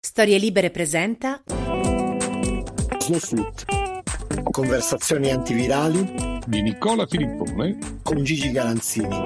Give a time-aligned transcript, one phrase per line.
[0.00, 1.42] Storie Libere presenta
[3.00, 3.64] Snowflute.
[4.48, 9.16] Conversazioni antivirali di Nicola Filippone con Gigi Galanzini.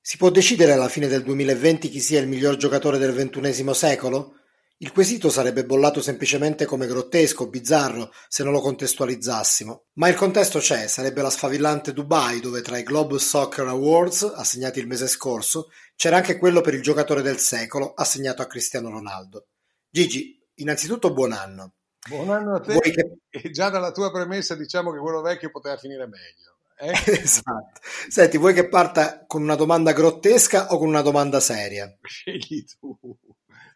[0.00, 4.39] Si può decidere alla fine del 2020 chi sia il miglior giocatore del XXI secolo?
[4.82, 9.88] Il quesito sarebbe bollato semplicemente come grottesco, bizzarro, se non lo contestualizzassimo.
[9.96, 14.78] Ma il contesto c'è, sarebbe la sfavillante Dubai, dove tra i Globe Soccer Awards, assegnati
[14.78, 19.48] il mese scorso, c'era anche quello per il giocatore del secolo, assegnato a Cristiano Ronaldo.
[19.90, 21.74] Gigi, innanzitutto buon anno.
[22.08, 22.78] Buon anno a te.
[22.80, 23.18] Che...
[23.28, 26.56] E già dalla tua premessa diciamo che quello vecchio poteva finire meglio.
[26.78, 26.92] Eh?
[27.20, 27.80] esatto.
[28.08, 31.94] Senti, vuoi che parta con una domanda grottesca o con una domanda seria?
[32.00, 32.98] Scegli tu.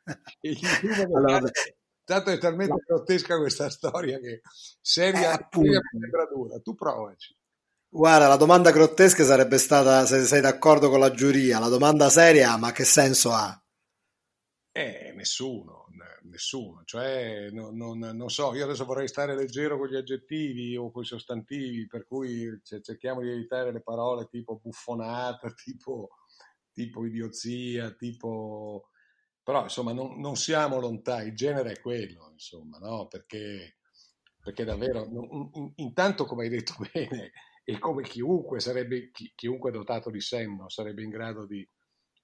[1.15, 1.51] allora,
[2.05, 2.83] tanto è talmente no.
[2.87, 4.43] grottesca questa storia che
[4.81, 6.59] seria, eh, seria sembra dura.
[6.61, 7.37] Tu provaci.
[7.89, 11.61] Guarda, la domanda grottesca sarebbe stata se sei d'accordo con la giuria.
[11.61, 13.57] La domanda seria, ma che senso ha?
[14.73, 15.87] Eh, nessuno,
[16.23, 16.83] nessuno.
[16.85, 21.03] Cioè, non, non, non, so, io adesso vorrei stare leggero con gli aggettivi o con
[21.03, 26.09] i sostantivi, per cui cerchiamo di evitare le parole tipo buffonata, tipo,
[26.73, 28.89] tipo idiozia, tipo
[29.45, 33.07] però insomma non, non, siamo lontani, il genere è quello, insomma, no?
[33.07, 33.77] perché,
[34.43, 37.31] perché davvero, non, intanto come hai detto bene,
[37.63, 41.67] e come chiunque sarebbe, chi, chiunque dotato di senno sarebbe in grado di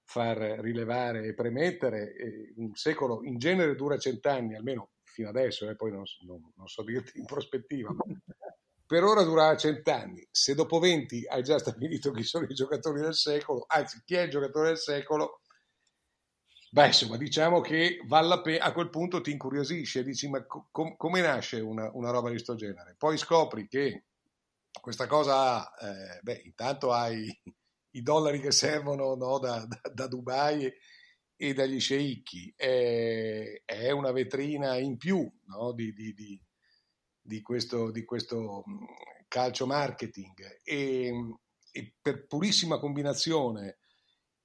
[0.03, 5.71] far rilevare e premettere, eh, un secolo in genere dura cent'anni, almeno fino adesso, e
[5.71, 7.95] eh, poi non, non, non so dirti in prospettiva,
[8.85, 10.27] per ora durava cent'anni.
[10.31, 14.21] Se dopo venti hai già stabilito chi sono i giocatori del secolo, anzi chi è
[14.23, 15.41] il giocatore del secolo,
[16.73, 17.97] Beh, insomma, diciamo che
[18.41, 22.35] pe- a quel punto ti incuriosisce, dici ma com- come nasce una, una, roba di
[22.35, 22.95] questo genere?
[22.97, 24.05] Poi scopri che
[24.79, 27.27] questa cosa, eh, beh, intanto hai
[27.91, 30.77] i dollari che servono no, da, da, da, Dubai e,
[31.35, 36.41] e dagli sceicchi, è, è, una vetrina in più no, di, di, di,
[37.21, 38.83] di, questo, di questo mm,
[39.27, 41.11] calcio marketing e,
[41.69, 43.79] e per purissima combinazione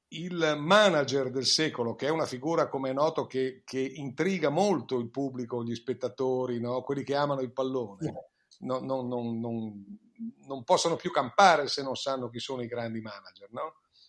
[0.08, 4.98] il manager del secolo, che è una figura, come è noto, che, che intriga molto
[4.98, 6.82] il pubblico, gli spettatori, no?
[6.82, 8.30] quelli che amano il pallone,
[8.60, 13.48] no, no, non possono più campare se non sanno chi sono i grandi manager.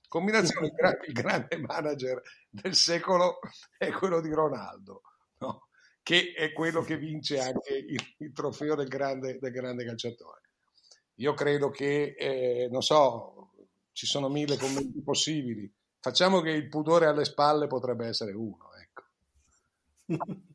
[0.08, 3.40] Combinazione, il, gra- il, grande manager del secolo
[3.78, 5.02] è quello di Ronaldo,
[6.04, 10.42] che è quello che vince anche il, il trofeo del grande, del grande, calciatore.
[11.16, 13.52] Io credo che, eh, non so,
[13.92, 15.70] ci sono mille commenti possibili
[16.08, 19.04] Facciamo che il pudore alle spalle potrebbe essere uno, ecco.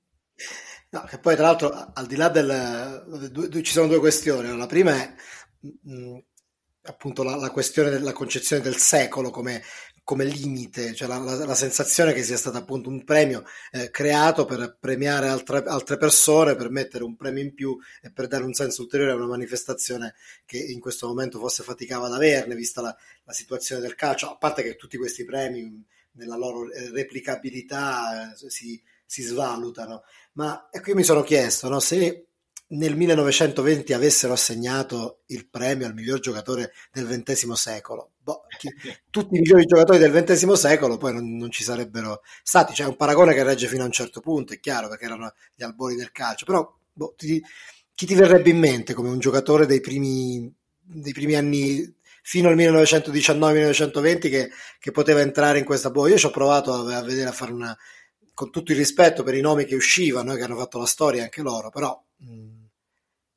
[0.93, 3.63] No, che poi tra l'altro al di là del...
[3.63, 4.55] ci sono due questioni.
[4.55, 5.15] La prima è
[5.61, 6.19] mh, mm,
[6.83, 9.63] appunto la, la, questione della concezione del secolo come,
[10.05, 14.45] come limite, cioè la, la, la, sensazione che sia stato appunto un premio eh, creato
[14.45, 18.53] per premiare altre, altre, persone, per mettere un premio in più e per dare un
[18.53, 20.15] senso ulteriore a una manifestazione
[20.45, 22.97] che in questo momento forse faticava ad averne, vista la,
[23.29, 25.83] situazione del calcio, a parte che tutti questi premi
[26.13, 30.03] nella loro eh, replicabilità eh, si, si, svalutano.
[30.33, 32.27] Ma ecco, io mi sono chiesto no, se
[32.73, 38.13] nel 1920 avessero assegnato il premio al miglior giocatore del XX secolo.
[38.19, 38.69] Boh, chi,
[39.11, 42.73] tutti i migliori giocatori del XX secolo poi non, non, ci sarebbero stati.
[42.73, 45.63] C'è un paragone che regge fino a un certo punto, è chiaro, perché erano gli
[45.63, 47.43] albori del calcio, però boh, ti,
[47.95, 50.51] chi ti verrebbe in mente come un giocatore dei primi,
[50.81, 56.07] dei primi anni fino al 1919-1920 che, che, poteva entrare in questa boh.
[56.07, 57.77] Io ci ho provato a, a vedere, a fare una,
[58.33, 61.25] con tutto il rispetto per i nomi che uscivano, eh, che hanno fatto la storia
[61.25, 62.03] anche loro, però...
[62.19, 62.62] Mh, mm,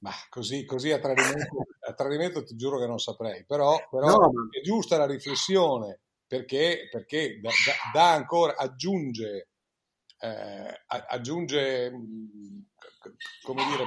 [0.05, 4.31] ma così, così a, tradimento, a, tradimento, ti giuro che non saprei, però, però no,
[4.51, 9.49] è giusta la riflessione perché, perché da, da, da ancora aggiunge,
[10.19, 11.91] eh, aggiunge
[13.41, 13.83] come dire,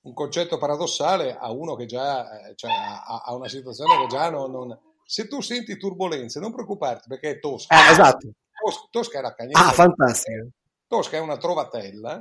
[0.00, 2.26] un concetto paradossale a uno che già
[2.56, 7.06] cioè, ha, ha, una situazione che già non, non, Se tu senti turbulenze, non preoccuparti
[7.06, 7.72] perché è tosca.
[7.72, 8.30] Eh, esatto.
[8.50, 9.64] Tosca, tosca è la cagnetta.
[9.64, 10.48] Ah, fantastico.
[10.88, 12.20] Tosca è una trovatella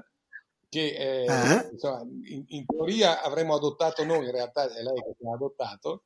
[0.70, 1.72] che eh, uh-huh.
[1.72, 6.04] insomma, in, in, teoria avremmo adottato noi, in realtà è lei che ci ha adottato,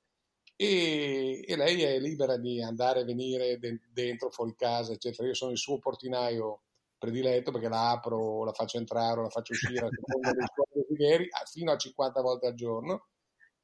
[0.56, 5.28] e, e, lei è libera di andare e venire de- dentro, fuori casa, eccetera.
[5.28, 6.64] Io sono il suo portinaio
[7.00, 10.84] prediletto perché la apro, la faccio entrare o la faccio uscire a seconda dei suoi
[10.84, 13.08] desideri fino a 50 volte al giorno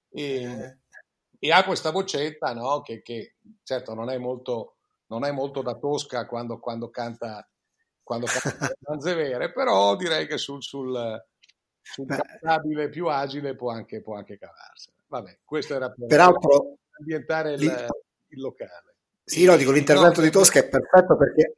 [0.10, 0.78] e, eh.
[1.38, 2.82] e ha questa vocetta no?
[2.82, 4.78] che, che, certo non è molto,
[5.08, 7.48] non è molto da tosca quando, quando canta
[8.06, 11.22] quando canta le danze vere però direi che sul, sul,
[11.81, 17.54] sul cantabile più agile può anche, può anche cavarsene vabbè questo era per peraltro ambientare
[17.54, 18.96] il, il locale.
[19.24, 21.56] Sì no dico l'intervento no, di Tosca è perfetto perché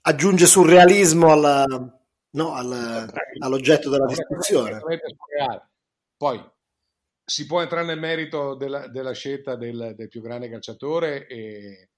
[0.00, 4.80] aggiunge surrealismo alla, no, al, all'oggetto della discussione.
[6.16, 6.50] Poi
[7.24, 11.90] si può entrare nel merito della, della scelta del, del, più grande calciatore, e,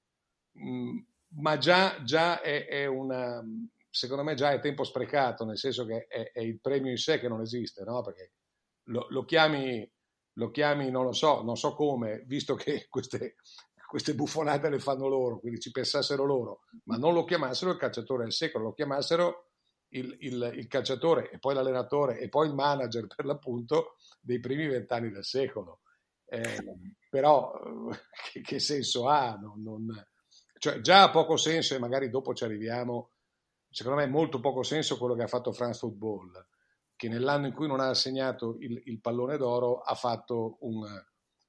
[0.52, 0.98] mh, mm,
[1.36, 3.42] ma già, già è, è, una,
[3.90, 7.18] secondo me già è tempo sprecato, nel senso che è, è il premio in sé
[7.18, 8.02] che non esiste, no?
[8.02, 8.32] perché
[8.84, 9.88] lo, lo, chiami,
[10.34, 13.36] lo chiami, non lo so, non so come, visto che queste,
[13.86, 18.24] queste buffonate le fanno loro, quindi ci pensassero loro, ma non lo chiamassero il calciatore
[18.24, 19.48] del secolo, lo chiamassero
[19.90, 24.66] il, il, il calciatore e poi l'allenatore e poi il manager per l'appunto dei primi
[24.66, 25.80] vent'anni del secolo.
[26.26, 26.62] Eh,
[27.08, 27.50] però
[28.30, 29.34] che, che, senso ha?
[29.40, 29.86] Non, non,
[30.58, 33.12] cioè, già ha poco senso e magari dopo ci arriviamo,
[33.70, 36.46] secondo me molto poco senso quello che ha fatto France Football,
[36.96, 40.84] che nell'anno in cui non ha assegnato il, il pallone d'oro ha fatto un,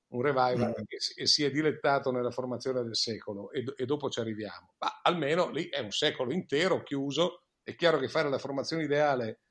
[0.10, 0.84] un revival mm.
[0.88, 4.76] e, e, si è dilettato nella formazione del secolo e, e, dopo ci arriviamo.
[4.78, 7.44] Ma almeno lì è un secolo intero chiuso.
[7.64, 9.42] È chiaro che fare la formazione ideale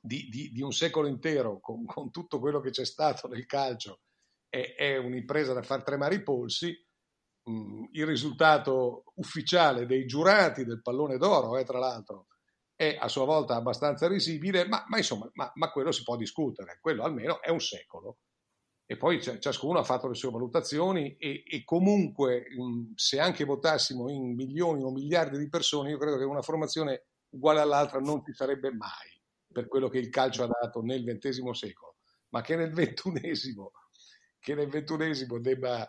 [0.00, 4.00] di, di, di un secolo intero con, con, tutto quello che c'è stato nel calcio
[4.48, 6.76] è, è un'impresa da far tremare i polsi.
[7.92, 12.26] Il risultato ufficiale dei giurati del pallone d'oro, eh, tra l'altro,
[12.74, 16.78] è a sua volta abbastanza risibile, ma, ma insomma, ma, ma quello si può discutere.
[16.80, 18.18] Quello almeno è un secolo
[18.90, 22.46] e poi ciascuno ha fatto le sue valutazioni e, e, comunque
[22.96, 27.60] se anche votassimo in milioni o miliardi di persone, io credo che una formazione uguale
[27.60, 31.98] all'altra non ci sarebbe mai per quello che il calcio ha dato nel XX secolo,
[32.30, 33.54] ma che nel XXI,
[34.40, 35.88] che nel XXI debba,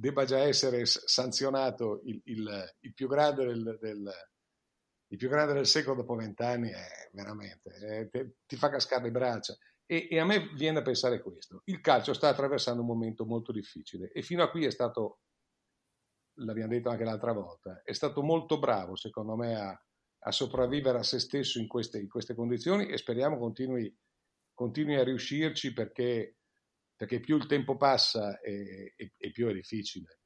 [0.00, 4.12] debba, già essere sanzionato il, il, il, più del, del,
[5.08, 9.10] il, più grande del, secolo dopo vent'anni, è veramente, è, te, ti fa cascare le
[9.10, 9.56] braccia.
[9.84, 11.62] E, e, a me viene da pensare questo.
[11.64, 15.20] Il calcio sta attraversando un momento molto difficile e fino a qui è stato,
[16.38, 19.84] l'abbiamo detto anche l'altra volta, è stato molto bravo secondo me a,
[20.22, 23.94] a sopravvivere a se stesso in queste, in queste condizioni e speriamo continui,
[24.54, 26.38] continui a riuscirci perché,
[27.00, 30.18] perché, più il tempo passa e, e, e più è difficile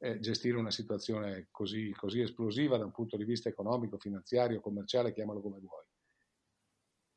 [0.00, 5.12] eh, gestire una situazione così, così esplosiva da un punto di vista economico, finanziario, commerciale,
[5.12, 5.84] chiamalo come vuoi.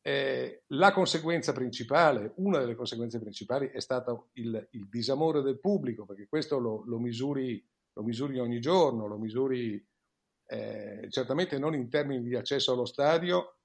[0.02, 6.06] Eh, la conseguenza principale, una delle conseguenze principali è stato il, il disamore del pubblico,
[6.06, 9.84] perché questo lo, lo, misuri, lo misuri, ogni giorno, lo misuri
[10.46, 13.56] eh, certamente non in termini di accesso allo stadio,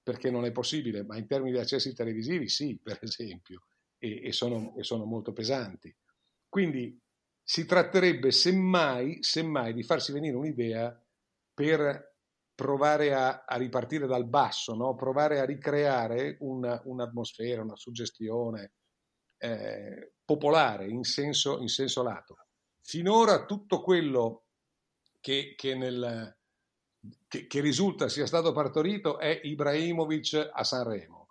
[0.00, 3.64] perché non è possibile, ma in termini di accessi televisivi sì, per esempio,
[4.02, 5.94] e, e, sono, e sono, molto pesanti.
[6.48, 7.00] Quindi
[7.40, 11.00] si tratterebbe semmai, semmai di farsi venire un'idea
[11.54, 12.16] per
[12.52, 14.96] provare a, a, ripartire dal basso, no?
[14.96, 18.72] provare a ricreare una, un'atmosfera, una suggestione
[19.38, 22.36] eh, popolare in senso, in senso, lato.
[22.80, 24.46] Finora tutto quello
[25.20, 26.36] che, che, nel,
[27.28, 31.21] che, che, risulta sia stato partorito è Ibrahimovic a Sanremo.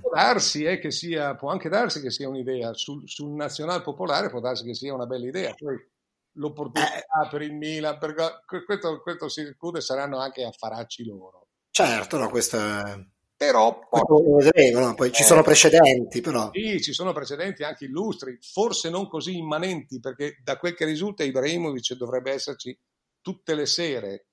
[0.00, 4.40] Può, darsi, eh, sia, può anche darsi che sia un'idea, sul, sul nazional popolare può
[4.40, 5.76] darsi che sia una bella idea, poi
[6.34, 7.28] l'opportunità eh.
[7.28, 8.14] per il Milan, per,
[8.64, 11.48] questo, questo si discute, saranno anche affaracci loro.
[11.70, 13.04] Certo, no, questo è...
[13.36, 14.94] Però poi, vedremo, no?
[14.94, 15.44] poi ci sono eh.
[15.44, 16.50] precedenti, però.
[16.52, 21.24] Sì, ci sono precedenti anche illustri, forse non così immanenti, perché da quel che risulta
[21.24, 22.78] Ibrahimovic dovrebbe esserci
[23.20, 24.26] tutte le sere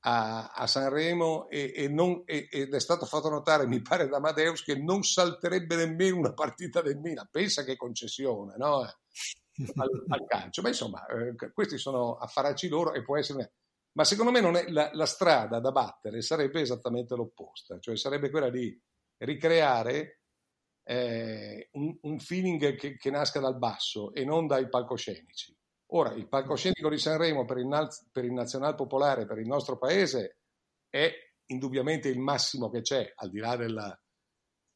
[0.00, 4.16] a, a Sanremo e, e non, e, ed è stato fatto notare, mi pare da
[4.16, 7.28] Amadeus, che non salterebbe nemmeno una partita del Milan.
[7.30, 8.80] Pensa che concessione, no?
[8.80, 10.62] al, al, calcio.
[10.62, 13.52] Ma insomma, eh, questi sono affaracci loro e può essere...
[13.92, 18.30] Ma secondo me non è la, la, strada da battere sarebbe esattamente l'opposta, cioè sarebbe
[18.30, 18.80] quella di
[19.16, 20.20] ricreare
[20.84, 25.56] eh, un, un, feeling che, che, nasca dal basso e non dai palcoscenici.
[25.92, 30.38] Ora, il palcoscenico di Sanremo per il, per il Nazionale Popolare, per il nostro paese,
[30.88, 31.12] è
[31.46, 34.00] indubbiamente il massimo che c'è, al di là, della,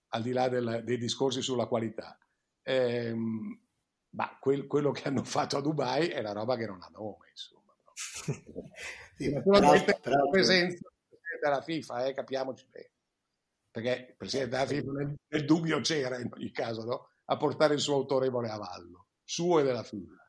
[0.09, 2.19] al di là della, dei discorsi sulla qualità.
[2.63, 6.89] Eh, ma quel, quello che hanno fatto a Dubai è la roba che non ha
[6.93, 7.77] nome, insomma.
[7.85, 7.93] No?
[9.17, 10.89] sì, naturalmente però, la presenza
[11.41, 12.91] della FIFA, eh, capiamoci bene,
[13.71, 17.09] perché il Presidente della FIFA nel, nel, dubbio c'era in ogni caso, no?
[17.25, 20.24] a portare il suo autorevole avallo, suo e della FIFA.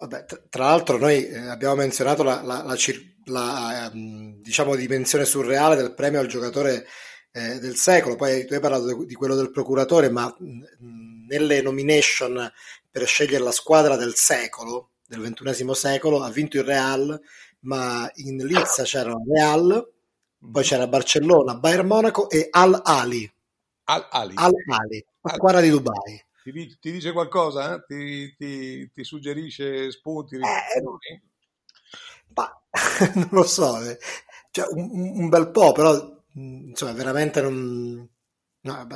[0.00, 2.76] Vabbè, tra l'altro noi eh, abbiamo menzionato la, la, la,
[3.24, 6.86] la ehm, diciamo, dimensione surreale del premio al giocatore
[7.32, 12.48] eh, del secolo, poi tu hai parlato di quello del procuratore, ma mh, nelle nomination
[12.90, 17.20] per scegliere la squadra del secolo, del ventunesimo secolo, ha vinto il Real,
[17.60, 19.92] ma in lizza c'erano Real,
[20.50, 23.30] poi c'era Barcellona, Bayern Monaco e Al Ali.
[23.84, 24.34] Al Ali.
[24.36, 26.24] Al Ali, squadra di Dubai.
[26.52, 27.80] Ti, ti dice qualcosa?
[27.80, 30.36] Ti, ti, ti, suggerisce spunti?
[30.36, 31.20] Eh,
[32.34, 32.62] ma,
[33.14, 33.98] non lo so, eh.
[34.50, 38.08] cioè, un, un, bel po', però insomma, veramente non...
[38.60, 38.86] No,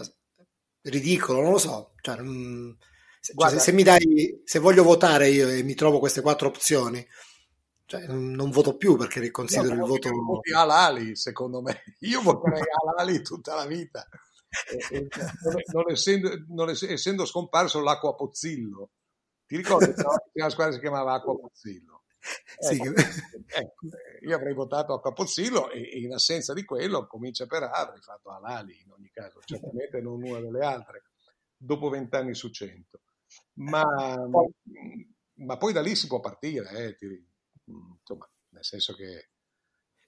[0.83, 1.93] ridicolo, non lo so.
[2.01, 2.77] Cioè, non,
[3.21, 6.49] se, cioè, se, se, mi dai, se voglio votare io e mi trovo queste quattro
[6.49, 7.07] opzioni,
[7.87, 10.11] cioè, non voto più perché considero no, il voto.
[10.11, 11.83] Voti Alali, secondo me.
[12.01, 12.63] Io voterei
[12.97, 14.07] Alali tutta la vita
[15.73, 18.91] non, essendo, non essendo, scomparso l'acqua Pozzillo.
[19.47, 20.15] Ti ricordi no?
[20.33, 22.05] la squadra si chiamava Acqua Pozzillo?
[22.59, 23.87] Ecco, ecco,
[24.21, 28.01] io avrei votato Acqua Pozzillo e, e, in assenza di quello comincia per A, avrei
[28.01, 31.03] fatto Alali in ogni caso, certamente non una delle altre,
[31.57, 33.01] dopo vent'anni su cento.
[33.55, 33.83] Ma,
[35.35, 37.07] ma, poi da lì si può partire, eh, ti,
[37.65, 39.32] insomma, nel senso che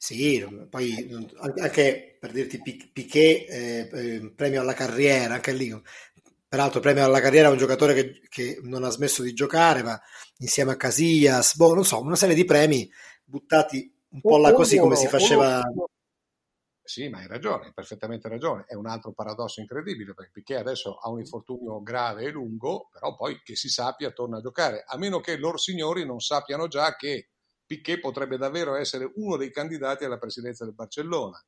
[0.04, 1.10] sì, poi
[1.56, 5.74] anche per dirti Piquet, eh, eh, premio alla carriera, anche lì,
[6.46, 9.98] peraltro premio alla carriera è un giocatore che, che, non ha smesso di giocare, ma
[10.40, 12.86] insieme a Casillas, boh, non so, una serie di premi
[13.24, 15.62] buttati un po' là così come si faceva.
[16.82, 18.66] Sì, ma hai ragione, hai perfettamente ragione.
[18.68, 23.16] È un altro paradosso incredibile perché Piquet adesso ha un infortunio grave e lungo, però
[23.16, 26.94] poi che si sappia torna a giocare, a meno che loro signori non sappiano già
[26.94, 27.30] che
[27.74, 31.42] Piquet potrebbe davvero essere uno dei candidati alla presidenza del Barcellona.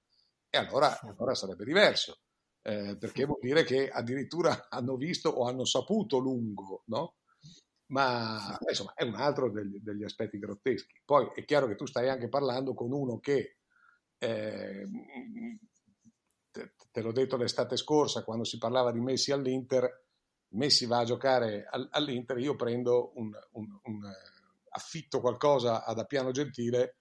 [0.48, 2.20] E allora, allora sarebbe diverso,
[2.62, 7.16] eh, perché vuol dire che addirittura hanno visto o hanno saputo lungo, no?
[7.88, 11.00] Ma insomma è un altro degli, degli, aspetti grotteschi.
[11.04, 13.58] Poi è chiaro che tu stai anche parlando con uno che,
[14.18, 14.88] eh,
[16.50, 20.04] te, te, l'ho detto l'estate scorsa, quando si parlava di Messi all'Inter,
[20.48, 24.12] Messi va a giocare all'Inter, io prendo un, un, un
[24.76, 26.98] affitto qualcosa ad Appiano Gentile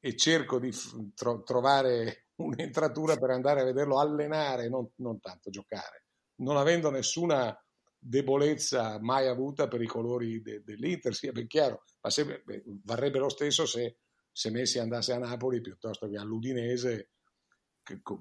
[0.00, 0.72] e cerco di
[1.14, 7.56] tro- trovare un'entratura per andare a vederlo allenare, non, non tanto giocare, non avendo nessuna
[7.96, 13.20] debolezza mai avuta per i colori de- dell'Inter, sia ben chiaro, ma se, beh, varrebbe
[13.20, 13.98] lo stesso se,
[14.32, 17.10] se, Messi andasse a Napoli piuttosto che all'Udinese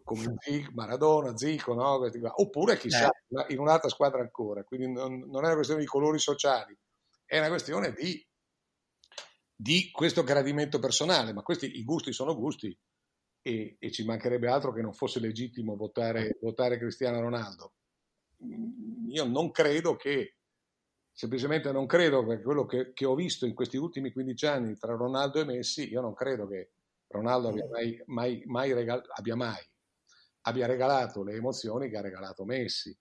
[0.03, 0.38] come
[0.74, 2.00] Maradona, Zico, no?
[2.41, 3.53] oppure chissà eh.
[3.53, 6.77] in un'altra squadra ancora, quindi non, non è una questione di colori sociali,
[7.25, 8.24] è una questione di
[9.61, 12.75] di questo gradimento personale, ma questi i gusti sono gusti
[13.43, 17.73] e, e ci mancherebbe altro che non fosse legittimo votare, votare Cristiano Ronaldo.
[18.43, 20.37] Mm, io non credo che,
[21.11, 24.95] semplicemente non credo, perché quello che, che, ho visto in questi ultimi 15 anni tra
[24.95, 26.71] Ronaldo e Messi, io non credo che
[27.09, 29.63] Ronaldo abbia mai, mai, mai, regal- abbia, mai
[30.45, 32.97] abbia regalato le emozioni che ha regalato Messi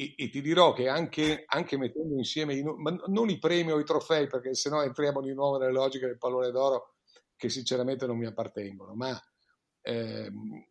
[0.00, 3.84] e, e, ti dirò che anche, anche mettendo insieme, i, non i premi o i
[3.84, 6.94] trofei, perché sennò entriamo di nuovo nelle logiche del pallone d'oro
[7.34, 9.20] che sinceramente non mi appartengono, ma
[9.80, 10.64] ehm,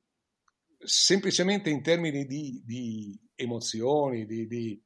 [0.78, 4.82] semplicemente in termini di, di emozioni, di, di,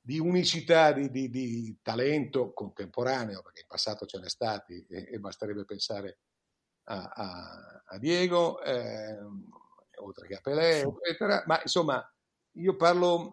[0.00, 6.18] di unicità, di, talento contemporaneo, perché in passato ce n'è stati e, e basterebbe pensare
[6.86, 9.18] a, a, a Diego, eh,
[10.00, 12.04] oltre che a Pelé, eccetera, ma insomma
[12.56, 13.32] io parlo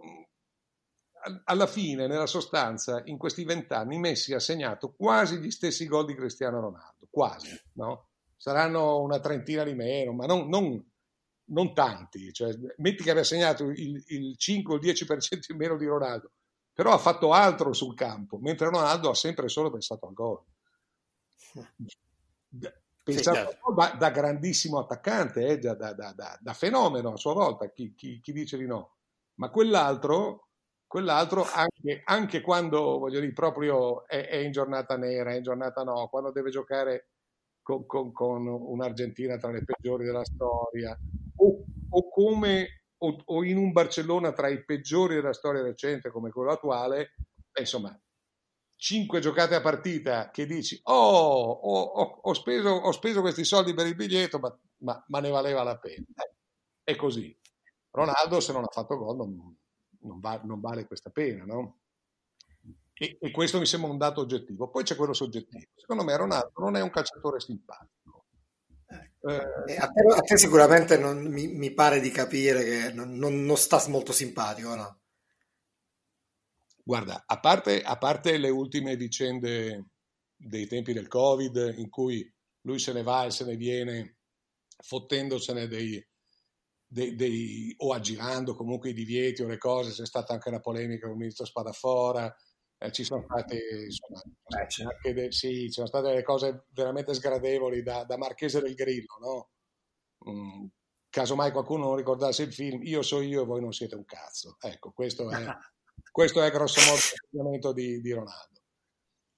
[1.45, 6.15] alla fine, nella sostanza, in questi vent'anni Messi ha segnato quasi gli stessi gol di
[6.15, 8.07] Cristiano Ronaldo, quasi, no?
[8.37, 10.81] Saranno una trentina di meno, ma non, non,
[11.45, 12.31] non tanti.
[12.31, 16.31] Cioè, metti che abbia segnato il, il 5 o il 10% in meno di Ronaldo,
[16.73, 20.41] però ha fatto altro sul campo, mentre Ronaldo ha sempre solo pensato al gol.
[23.03, 25.93] Pensato da, da, grandissimo attaccante, eh, da, da,
[26.39, 28.97] da, fenomeno a sua volta, chi, chi, chi dice di no?
[29.35, 30.48] Ma quell'altro
[30.89, 35.83] quell'altro anche, anche, quando voglio dire proprio è, è, in giornata nera, è in giornata
[35.83, 37.09] no, quando deve giocare
[37.61, 40.97] con, con, con un'Argentina tra le peggiori della storia
[41.35, 46.31] o, o come o, o, in un Barcellona tra i peggiori della storia recente come
[46.31, 47.13] quello attuale,
[47.59, 47.97] insomma,
[48.75, 53.85] cinque giocate a partita che dici oh, ho, ho, speso, ho speso, questi soldi per
[53.85, 56.05] il biglietto, ma, ma, ma ne valeva la pena.
[56.83, 57.37] È così.
[57.91, 59.55] Ronaldo se non ha fatto gol non,
[60.01, 61.79] non, va, non vale questa pena, no?
[62.93, 64.69] E, e, questo mi sembra un dato oggettivo.
[64.69, 65.65] Poi c'è quello soggettivo.
[65.75, 68.25] Secondo me Ronaldo non è un calciatore simpatico.
[69.21, 73.45] Eh, a, te, a, te, sicuramente non, mi, mi, pare di capire che non, non,
[73.45, 74.99] non sta molto simpatico, no?
[76.83, 79.85] Guarda, a parte, a parte, le ultime vicende
[80.35, 82.27] dei tempi del Covid, in cui
[82.61, 84.17] lui se ne va e se ne viene
[84.81, 86.03] fottendosene dei,
[86.91, 91.03] dei, dei, o aggirando comunque i divieti o le cose, c'è stata anche una polemica
[91.03, 92.35] con il ministro Spadafora,
[92.79, 94.21] eh, ci sono state, insomma,
[95.03, 99.17] eh, de, sì, ci sono state delle cose veramente sgradevoli da, da Marchese del Grillo,
[99.21, 99.49] no?
[100.31, 100.65] Mm,
[101.09, 104.57] casomai qualcuno non ricordasse il film, io so io e voi non siete un cazzo.
[104.59, 105.45] Ecco, questo è,
[106.11, 108.57] questo è grosso modo l'atteggiamento di, di Ronaldo.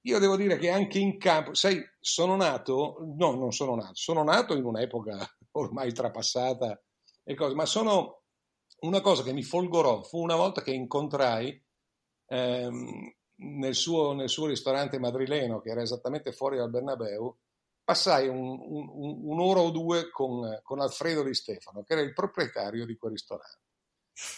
[0.06, 4.24] Io devo dire che anche in campo, sai, sono nato, no, non sono nato, sono
[4.24, 5.18] nato in un'epoca
[5.52, 6.82] ormai trapassata
[7.36, 8.24] cose, ma sono
[8.82, 11.64] una cosa che mi folgorò fu una volta che incontrai
[12.28, 17.36] ehm, nel, suo, nel, suo, ristorante madrileno, che era esattamente fuori dal Bernabeu,
[17.84, 22.86] passai un, un, un'ora o due con, con, Alfredo Di Stefano, che era il proprietario
[22.86, 23.60] di quel ristorante.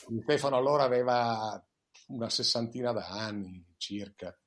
[0.08, 1.62] Di Stefano allora aveva
[2.08, 4.38] una sessantina d'anni circa,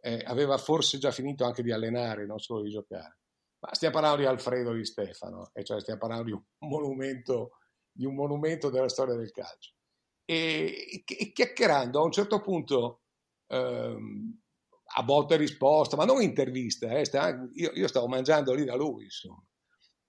[0.00, 3.18] eh, aveva forse già finito anche di allenare, non solo di giocare.
[3.60, 7.58] Ma stiamo parlando di Alfredo Di Stefano, e cioè stiamo parlando di un monumento,
[7.94, 9.72] di un monumento della storia del calcio.
[10.24, 13.02] E, e chiacchierando a un certo punto
[13.46, 14.40] ehm,
[14.96, 18.74] a botta e risposta, ma non intervista, eh, sta, io, io, stavo mangiando lì da
[18.74, 19.42] lui, insomma.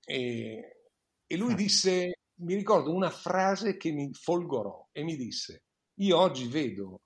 [0.04, 0.82] E,
[1.26, 1.56] e lui ah.
[1.56, 5.66] disse, mi ricordo una frase che mi folgorò e mi disse,
[6.00, 7.02] io oggi vedo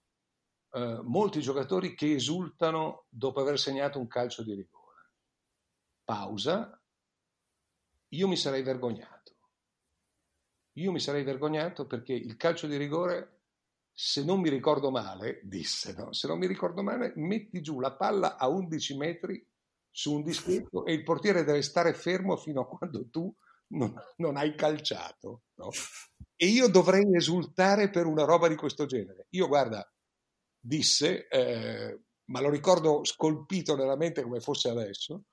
[0.71, 4.77] eh, molti giocatori che esultano dopo aver segnato un calcio di rigore.
[6.03, 6.81] Pausa,
[8.09, 9.18] io mi sarei vergognato.
[10.79, 13.39] Io mi sarei vergognato perché il calcio di rigore
[13.93, 16.13] se non mi ricordo male, disse, no?
[16.13, 19.45] se non mi ricordo male, metti giù la palla a 11 metri
[19.91, 23.33] su un dischetto e il portiere deve stare fermo fino a quando tu
[23.71, 25.41] non, non hai calciato.
[25.55, 25.69] No?
[26.35, 29.27] E io dovrei esultare per una roba di questo genere.
[29.31, 29.85] Io, guarda,
[30.57, 35.23] disse, eh, ma lo ricordo scolpito nella mente come fosse adesso,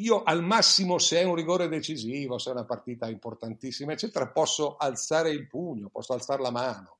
[0.00, 4.76] io al massimo se è un rigore decisivo, se è una partita importantissima, eccetera, posso
[4.76, 6.98] alzare il pugno, posso alzare la mano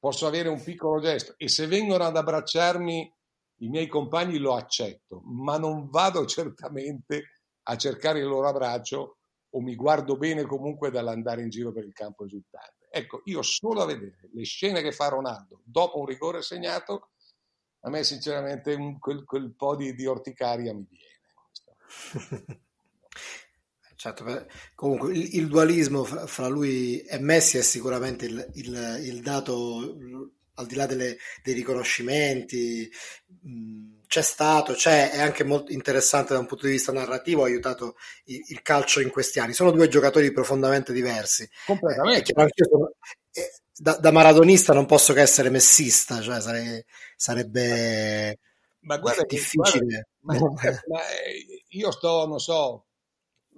[0.00, 3.14] posso avere un piccolo gesto e se vengono ad abbracciarmi
[3.62, 9.18] i miei compagni lo accetto, ma non vado certamente a cercare il loro abbraccio
[9.50, 12.88] o mi guardo bene comunque dall'andare in giro per il campo esultante.
[12.90, 17.10] Ecco, io solo a vedere le scene che fa Ronaldo dopo un rigore segnato,
[17.80, 21.09] a me sinceramente quel, quel po' di, di orticaria mi viene.
[24.00, 24.24] Certo,
[24.74, 29.94] comunque il, il dualismo fra, fra, lui e Messi è sicuramente il, il, il dato,
[30.54, 32.90] al di là delle, dei riconoscimenti,
[33.42, 37.46] mh, c'è stato, c'è, è anche molto interessante da un punto di vista narrativo, ha
[37.46, 39.52] aiutato il, il calcio in questi anni.
[39.52, 41.46] Sono due giocatori profondamente diversi.
[41.66, 42.32] Completamente.
[42.32, 42.94] Eh, sono,
[43.32, 48.38] eh, da, da, maradonista non posso che essere messista, cioè sare, sarebbe
[48.80, 50.08] ma guarda, difficile.
[50.18, 51.00] Guarda, ma, ma
[51.68, 52.90] io sto, non so,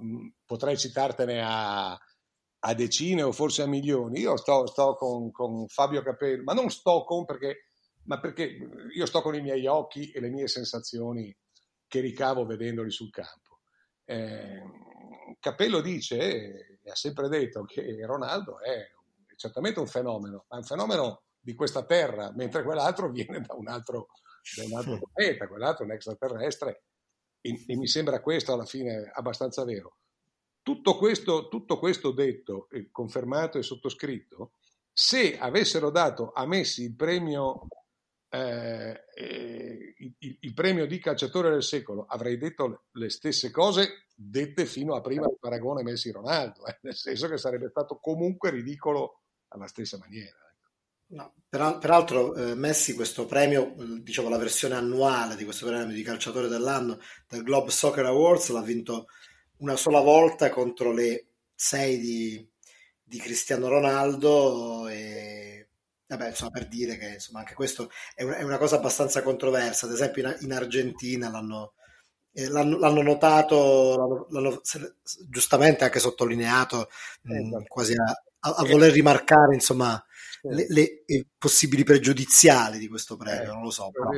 [0.01, 4.21] Mm, potrei citartene a, a, decine o forse a milioni.
[4.21, 7.67] Io sto, sto con, con, Fabio Capello, ma non sto con perché,
[8.05, 8.59] ma perché
[8.95, 11.35] io sto con i miei occhi e le mie sensazioni
[11.87, 13.61] che ricavo vedendoli sul campo.
[14.05, 14.63] Eh,
[15.39, 18.91] Capello dice, e ha sempre detto, che Ronaldo è
[19.37, 23.69] certamente un fenomeno, ma è un fenomeno di questa terra, mentre quell'altro viene da un
[23.69, 24.09] altro,
[24.57, 26.85] da un altro pianeta, quell'altro è un extraterrestre
[27.41, 29.99] e, e mi sembra questo alla fine abbastanza vero.
[30.63, 34.53] Tutto questo, tutto questo detto, confermato e sottoscritto,
[34.93, 37.67] se avessero dato a Messi il premio,
[38.29, 44.67] eh, eh, il, il premio di calciatore del secolo, avrei detto le stesse cose dette
[44.67, 49.67] fino a prima del paragone Messi-Ronaldo, eh, nel senso che sarebbe stato comunque ridicolo alla
[49.67, 50.42] stessa maniera.
[51.13, 56.49] No, peraltro eh, Messi questo premio, diciamo la versione annuale di questo premio di calciatore
[56.49, 56.99] dell'anno
[57.29, 59.09] del Globe Soccer Awards l'ha vinto
[59.59, 62.49] una sola volta contro le sei di,
[63.03, 65.69] di Cristiano Ronaldo e
[66.07, 69.85] vabbè insomma per dire che insomma anche questo è, un, è una cosa abbastanza controversa.
[69.85, 71.75] Ad esempio in, in Argentina l'hanno,
[72.33, 74.61] eh, l'hanno, l'hanno, notato l'hanno, l'hanno,
[75.29, 76.89] giustamente anche sottolineato
[77.25, 77.65] mh, esatto.
[77.69, 80.03] quasi a, a, a voler rimarcare insomma
[80.43, 83.91] le, le, le, possibili pregiudiziali di questo premio, eh, non lo so.
[83.91, 84.11] Però,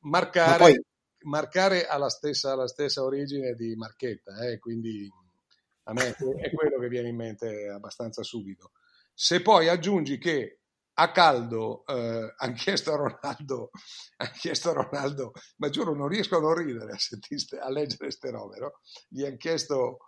[0.00, 0.84] marcare, poi...
[1.24, 5.10] marcare alla, stessa, alla stessa origine di Marchetta, eh, quindi
[5.84, 8.72] a me è quello che viene in mente abbastanza subito.
[9.12, 10.60] Se poi aggiungi che
[10.94, 13.70] a caldo eh, hanno chiesto a Ronaldo,
[14.18, 18.10] han chiesto a Ronaldo, ma giuro non riesco a non ridere a, sentiste, a leggere
[18.10, 18.80] ste robe, no?
[19.08, 19.98] gli hanno chiesto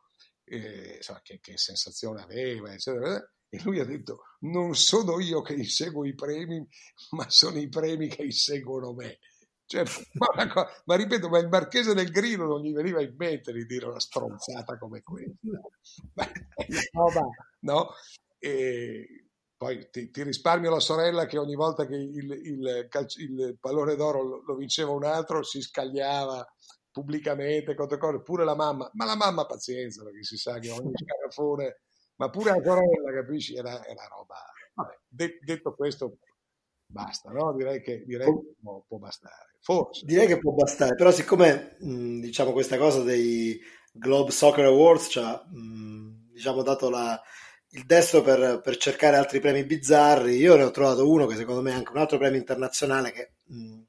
[0.45, 5.55] eh, insomma, che, che, sensazione aveva, eccetera, e lui ha detto, non sono io che
[5.55, 6.67] inseguo i premi,
[7.11, 9.19] ma sono i premi che inseguono me.
[9.67, 9.83] Cioè,
[10.37, 13.67] ma, co- ma, ripeto, ma il marchese del Grillo non gli veniva in mente di
[13.67, 15.61] dire una stronzata come questa.
[17.61, 17.91] no?
[18.39, 23.57] E poi ti, ti, risparmio la sorella che ogni volta che il, il, calcio, il
[23.59, 26.47] pallone d'oro lo, lo, vinceva un altro si scagliava
[26.91, 30.93] pubblicamente contro cose, pure la mamma, ma la mamma pazienza perché si sa che ogni
[30.97, 31.81] scarafone,
[32.17, 34.37] ma pure la sorella, capisci, è la roba.
[34.75, 36.19] Vabbè, de, detto questo,
[36.87, 37.55] basta, no?
[37.55, 39.57] Direi che, direi che può, può, bastare.
[39.61, 40.05] Forse.
[40.05, 43.59] Direi che può bastare, però siccome mh, diciamo questa cosa dei
[43.93, 45.45] Globe Soccer Awards ci ha
[46.33, 47.21] diciamo, dato la,
[47.71, 51.63] il destro per, per, cercare altri premi bizzarri, io ne ho trovato uno che secondo
[51.63, 53.81] me è anche un altro premio internazionale che mh,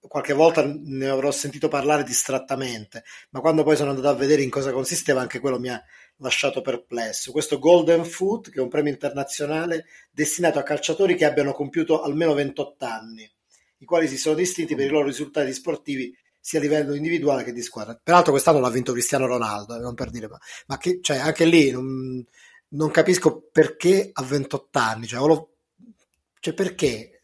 [0.00, 4.50] qualche volta ne avrò sentito parlare distrattamente, ma quando poi sono andato a vedere in
[4.50, 5.82] cosa consisteva anche quello mi ha
[6.18, 7.32] lasciato perplesso.
[7.32, 12.34] Questo Golden Foot, che è un premio internazionale destinato a calciatori che abbiano compiuto almeno
[12.34, 13.30] 28 anni,
[13.78, 17.52] i quali si sono distinti per i loro risultati sportivi sia a livello individuale che
[17.52, 17.98] di squadra.
[18.00, 21.44] Peraltro quest'anno l'ha vinto Cristiano Ronaldo, eh, non per dire, ma, ma che, cioè, anche
[21.44, 22.24] lì non,
[22.68, 25.54] non, capisco perché a 28 anni, cioè, lo,
[26.38, 27.20] cioè perché?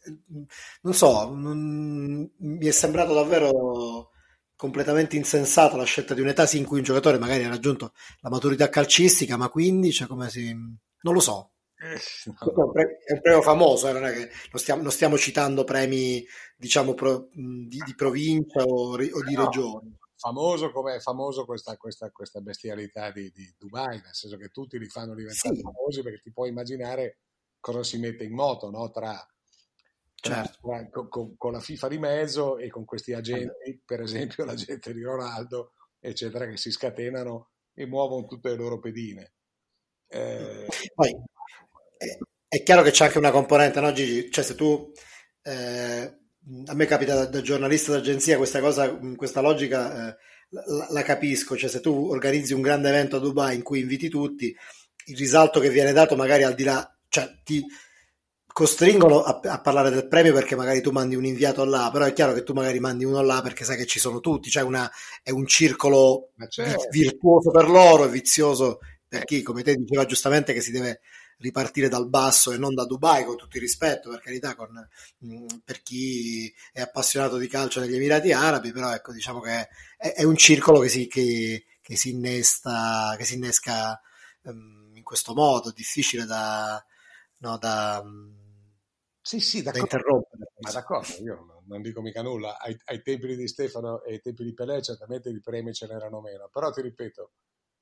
[0.81, 4.11] Non so, non, mi è sembrato davvero
[4.63, 8.29] completamente insensata la scelta di un'età sì in cui un giocatore magari ha raggiunto la
[8.29, 10.53] maturità calcistica, ma quindi cioè, come si...
[10.53, 11.51] non lo so.
[11.75, 11.99] Eh,
[12.45, 12.71] no.
[12.71, 16.93] È un premio famoso, eh, non è che non stiamo, non stiamo citando premi diciamo
[16.93, 19.97] pro, di, di, provincia o, o di no, regione.
[20.15, 24.79] Famoso come è famoso questa, questa, questa bestialità di, di, Dubai, nel senso che tutti
[24.79, 25.61] li fanno diventare sì.
[25.61, 27.17] famosi perché ti puoi immaginare
[27.59, 28.89] cosa si mette in moto no?
[28.91, 29.13] tra.
[30.63, 35.03] Con, con, con, la FIFA di mezzo e con questi agenti, per esempio l'agente di
[35.03, 39.33] Ronaldo, eccetera, che si scatenano e muovono tutte le loro pedine.
[40.07, 40.65] Eh...
[40.95, 41.15] Poi
[41.97, 44.31] è, è, chiaro che c'è anche una componente, no Gigi?
[44.31, 44.91] Cioè se tu...
[45.41, 46.17] Eh,
[46.65, 50.17] a me capita da, da, giornalista d'agenzia questa cosa, questa logica eh,
[50.49, 54.09] la, la, capisco, cioè se tu organizzi un grande evento a Dubai in cui inviti
[54.09, 54.55] tutti,
[55.05, 57.65] il risalto che viene dato magari al di là, cioè ti,
[58.53, 62.13] costringono a, a, parlare del premio perché magari tu mandi un inviato là, però è
[62.13, 64.89] chiaro che tu magari mandi uno là perché sai che ci sono tutti, cioè una,
[65.23, 66.87] è un circolo certo.
[66.91, 71.01] virtuoso per loro e vizioso per chi, come te diceva giustamente, che si deve
[71.37, 74.69] ripartire dal basso e non da Dubai, con tutto il rispetto, per carità, con,
[75.17, 79.67] mh, mm, per chi è appassionato di calcio negli Emirati Arabi, però ecco, diciamo che
[79.97, 83.99] è, è un circolo che si, che, che si innesta, che si innesca
[84.43, 86.83] um, in questo modo, difficile da...
[87.39, 88.42] No, da um,
[89.25, 89.87] sì, sì, d'accordo.
[89.87, 90.51] da interrompere.
[90.59, 92.59] Ma d'accordo, io non dico mica nulla.
[92.59, 96.19] Ai, ai, tempi di Stefano e ai tempi di Pelé certamente i premi ce n'erano
[96.19, 97.31] meno, però ti ripeto,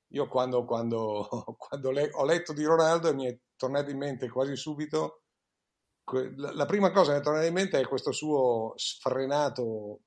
[0.09, 1.27] io quando, quando,
[1.57, 5.23] quando le, ho letto di Ronaldo mi è tornato in mente quasi subito,
[6.35, 10.01] la, la prima cosa che mi è tornata in mente è questo suo sfrenato,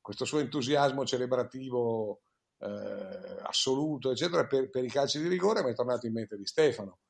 [0.00, 2.22] questo suo entusiasmo celebrativo
[2.58, 6.46] eh, assoluto, eccetera, per, per i calci di rigore mi è tornato in mente di
[6.46, 7.00] Stefano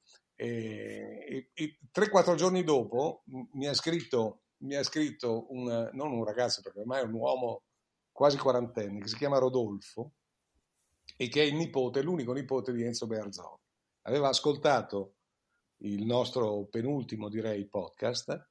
[0.43, 6.63] e, e, 3-4 giorni dopo mi ha scritto, mi ha scritto un, non un ragazzo,
[6.63, 7.65] perché ormai è un uomo
[8.11, 10.13] quasi quarantenne, che si chiama Rodolfo
[11.15, 13.59] e che è il nipote, l'unico nipote di Enzo Bearzoni.
[14.03, 15.17] Aveva ascoltato
[15.83, 18.49] il nostro penultimo, direi, podcast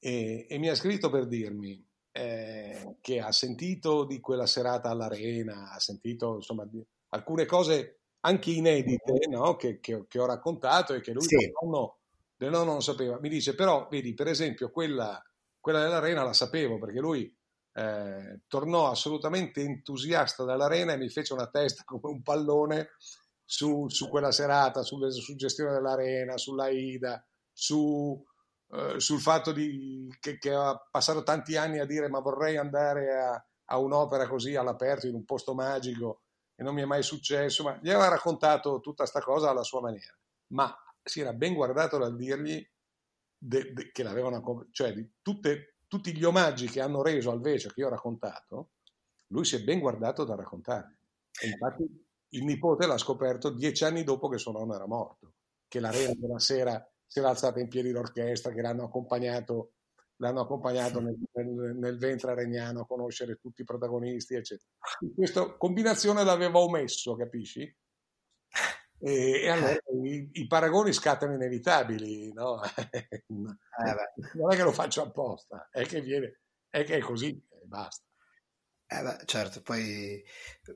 [0.00, 5.70] e, e mi ha scritto per dirmi eh, che ha sentito di quella serata all'arena,
[5.70, 9.56] ha sentito insomma di, alcune cose anche inedite no?
[9.56, 11.52] che, che, che, ho raccontato e che lui sì.
[11.60, 11.98] nonno,
[12.36, 13.18] del nonno non sapeva.
[13.20, 15.22] Mi dice però, vedi, per esempio, quella,
[15.60, 17.32] quella dell'arena la sapevo perché lui
[17.72, 22.90] eh, tornò assolutamente entusiasta dall'arena e mi fece una testa come un pallone
[23.44, 28.22] su, su quella serata, sulla suggestione dell'arena, sulla Ida, su,
[28.72, 33.16] eh, sul fatto di, che, che ha passato tanti anni a dire ma vorrei andare
[33.16, 36.22] a, a un'opera così all'aperto in un posto magico
[36.58, 39.80] e non mi è mai successo, ma gli aveva raccontato tutta questa cosa alla sua
[39.80, 40.18] maniera,
[40.48, 42.68] ma si era ben guardato dal dirgli
[43.38, 47.68] de, de, che l'avevano, cioè di tutte, tutti gli omaggi che hanno reso al Vecio
[47.68, 48.70] che io ho raccontato,
[49.28, 50.98] lui si è ben guardato da raccontare.
[51.40, 55.34] E infatti il nipote l'ha scoperto dieci anni dopo che suo nonno era morto,
[55.68, 59.74] che la reina della sera si era alzata in piedi l'orchestra, che l'hanno accompagnato
[60.18, 64.68] l'hanno accompagnato nel, nel, nel, ventre regnano a conoscere tutti i protagonisti, eccetera.
[65.14, 67.74] Questa combinazione l'aveva omesso, capisci?
[69.00, 72.60] E, e allora i, i, paragoni scattano inevitabili, no?
[72.64, 73.08] eh
[74.34, 78.02] non è che lo faccio apposta, è che, viene, è, che è così e basta.
[78.90, 80.24] Eh beh, certo, poi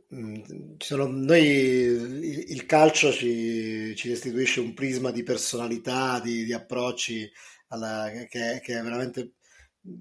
[0.09, 6.45] mh, mm, sono, noi il, il calcio ci, ci, restituisce un prisma di personalità, di,
[6.45, 7.29] di approcci
[7.73, 9.33] alla, che, che, è veramente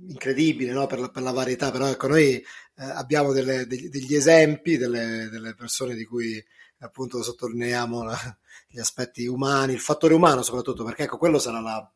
[0.08, 0.86] incredibile no?
[0.86, 2.44] per, la, per, la, varietà, però ecco, noi eh,
[2.76, 6.44] abbiamo delle, degli, degli, esempi delle, delle, persone di cui
[6.80, 11.92] appunto sottolineiamo la, gli aspetti umani, il fattore umano soprattutto, perché ecco, quello sarà la,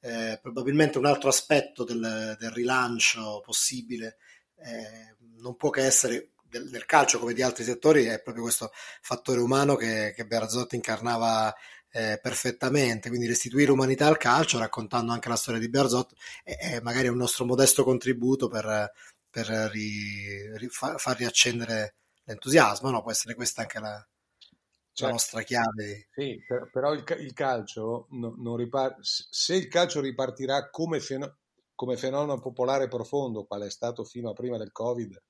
[0.00, 4.18] eh, probabilmente un altro aspetto del, del rilancio possibile,
[4.56, 8.70] eh, non può che essere del, del, calcio come di altri settori, è proprio questo
[9.00, 11.54] fattore umano che, che Berzot incarnava
[11.90, 16.80] eh, perfettamente, quindi restituire umanità al calcio raccontando anche la storia di Berzot è, è
[16.80, 18.90] magari un nostro modesto contributo per,
[19.30, 23.02] per ri, ri, fa, far riaccendere l'entusiasmo, no?
[23.02, 24.06] può essere questa anche la,
[24.92, 26.08] cioè, la nostra chiave.
[26.12, 31.38] Sì, per, però il, il calcio no, non ripar- se il calcio ripartirà come, feno-
[31.74, 35.22] come, fenomeno popolare profondo, quale è stato fino a prima del Covid,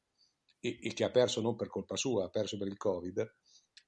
[0.61, 3.35] e, e che ha perso non per colpa sua, ha perso per il Covid,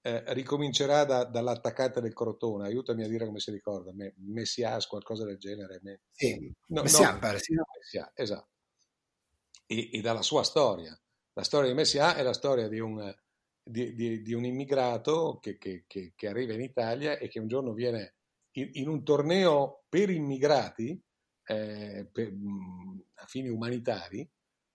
[0.00, 5.24] eh, ricomincerà da, dall'attaccante del Crotone, aiutami a dire come si ricorda, me, Messias, qualcosa
[5.24, 5.80] del genere.
[5.82, 7.54] Me, sì, no, Messias, no, pare, sì.
[7.54, 8.48] Messias, esatto.
[9.66, 10.98] E, e, dalla sua storia.
[11.32, 13.14] La storia di Messias è la storia di un,
[13.62, 17.48] di, di, di un immigrato che, che, che, che, arriva in Italia e che un
[17.48, 18.14] giorno viene
[18.52, 21.00] in, in un torneo per immigrati,
[21.44, 22.32] eh, per,
[23.14, 24.28] a fini umanitari,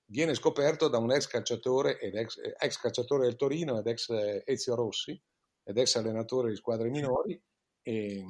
[0.06, 4.10] viene scoperto da un ex calciatore, ex, ex calciatore del Torino ed ex
[4.46, 5.20] Ezio Rossi,
[5.64, 7.42] ed ex allenatore di squadre minori,
[7.82, 8.24] e,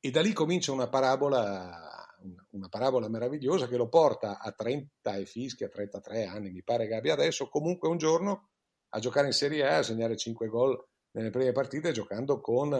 [0.00, 2.06] e da lì comincia una parabola,
[2.50, 6.86] una parabola meravigliosa che lo porta a 30 e fischi, a 33 anni, mi pare
[6.86, 8.50] che abbia adesso, comunque un giorno
[8.90, 12.72] a giocare in Serie A, a segnare 5 gol nelle prime partite, giocando con,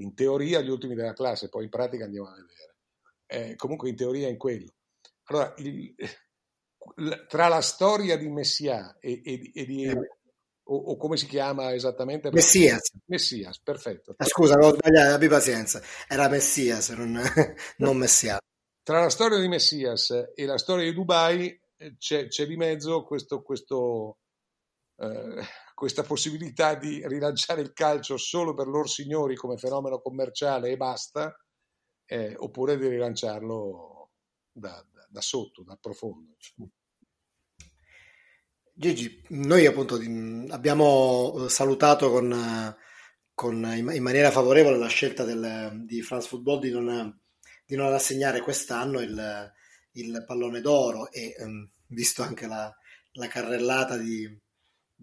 [0.00, 2.76] in teoria, gli ultimi della classe, poi in pratica andiamo a vedere.
[3.26, 4.72] Eh, comunque in teoria in quello.
[5.24, 5.94] Allora, il,
[7.28, 9.84] tra la storia di Messia e, e, e di...
[9.84, 10.18] Eh.
[10.66, 12.30] O, o, come si chiama esattamente?
[12.30, 12.90] Messias.
[13.04, 14.14] Messias, perfetto.
[14.16, 15.82] Ah, scusa, avevo sbagliato, abbi pazienza.
[16.08, 17.20] Era Messias, non,
[17.78, 18.38] non Messias.
[18.82, 23.04] Tra la storia di Messias e la storia di Dubai eh, c'è, c'è di mezzo
[23.04, 24.18] questo, questo,
[24.96, 25.42] eh,
[25.74, 31.34] questa possibilità di rilanciare il calcio solo per loro signori come fenomeno commerciale e basta,
[32.06, 34.10] eh, oppure di rilanciarlo
[34.52, 34.82] da,
[35.14, 36.34] da sotto, da profondo.
[38.72, 39.94] Gigi, noi appunto
[40.48, 42.76] abbiamo salutato con,
[43.32, 47.20] con, in maniera favorevole la scelta del, di France Football di non,
[47.64, 49.52] di non assegnare quest'anno il,
[49.92, 52.74] il, pallone d'oro e um, visto anche la,
[53.12, 54.28] la carrellata di,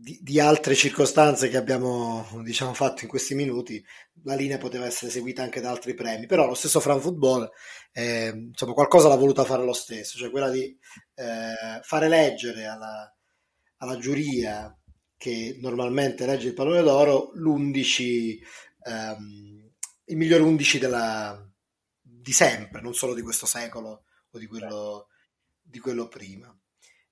[0.01, 3.83] di, di, altre circostanze che abbiamo diciamo, fatto in questi minuti,
[4.23, 7.47] la linea poteva essere seguita anche da altri premi, però lo stesso Fran Football
[7.93, 10.75] eh, insomma, qualcosa l'ha voluta fare lo stesso, cioè quella di
[11.15, 13.15] eh, fare leggere alla,
[13.77, 14.75] alla, giuria
[15.17, 18.39] che normalmente legge il pallone d'oro l'11,
[18.87, 19.71] ehm,
[20.05, 21.47] il miglior 11 della,
[22.01, 25.09] di sempre, non solo di questo secolo o di quello,
[25.61, 26.51] di quello prima.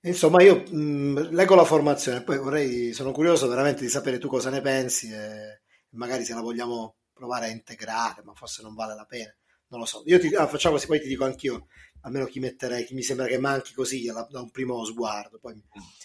[0.02, 4.48] Insomma, io mh, leggo la formazione, poi vorrei, sono curioso veramente di sapere tu cosa
[4.48, 5.60] ne pensi e
[5.90, 9.34] magari se la vogliamo provare a integrare, ma forse non vale la pena.
[9.68, 10.02] Non lo so.
[10.06, 11.66] Io ti, ah, facciamo così, poi ti dico anch'io,
[12.00, 15.38] almeno chi metterei, chi mi sembra che manchi così da, da un primo sguardo.
[15.38, 15.52] Poi,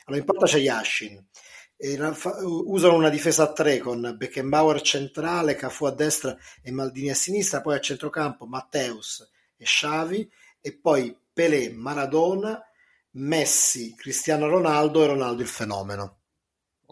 [0.06, 1.26] allora, in porta c'è Yashin.
[1.78, 7.10] E, fa, usano una difesa a tre con Beckenbauer centrale, Cafu a destra e Maldini
[7.10, 10.30] a sinistra, poi a centrocampo Matteus e Xavi
[10.62, 12.62] e poi Pelé, Maradona
[13.16, 16.20] Messi, Cristiano Ronaldo e Ronaldo il fenomeno.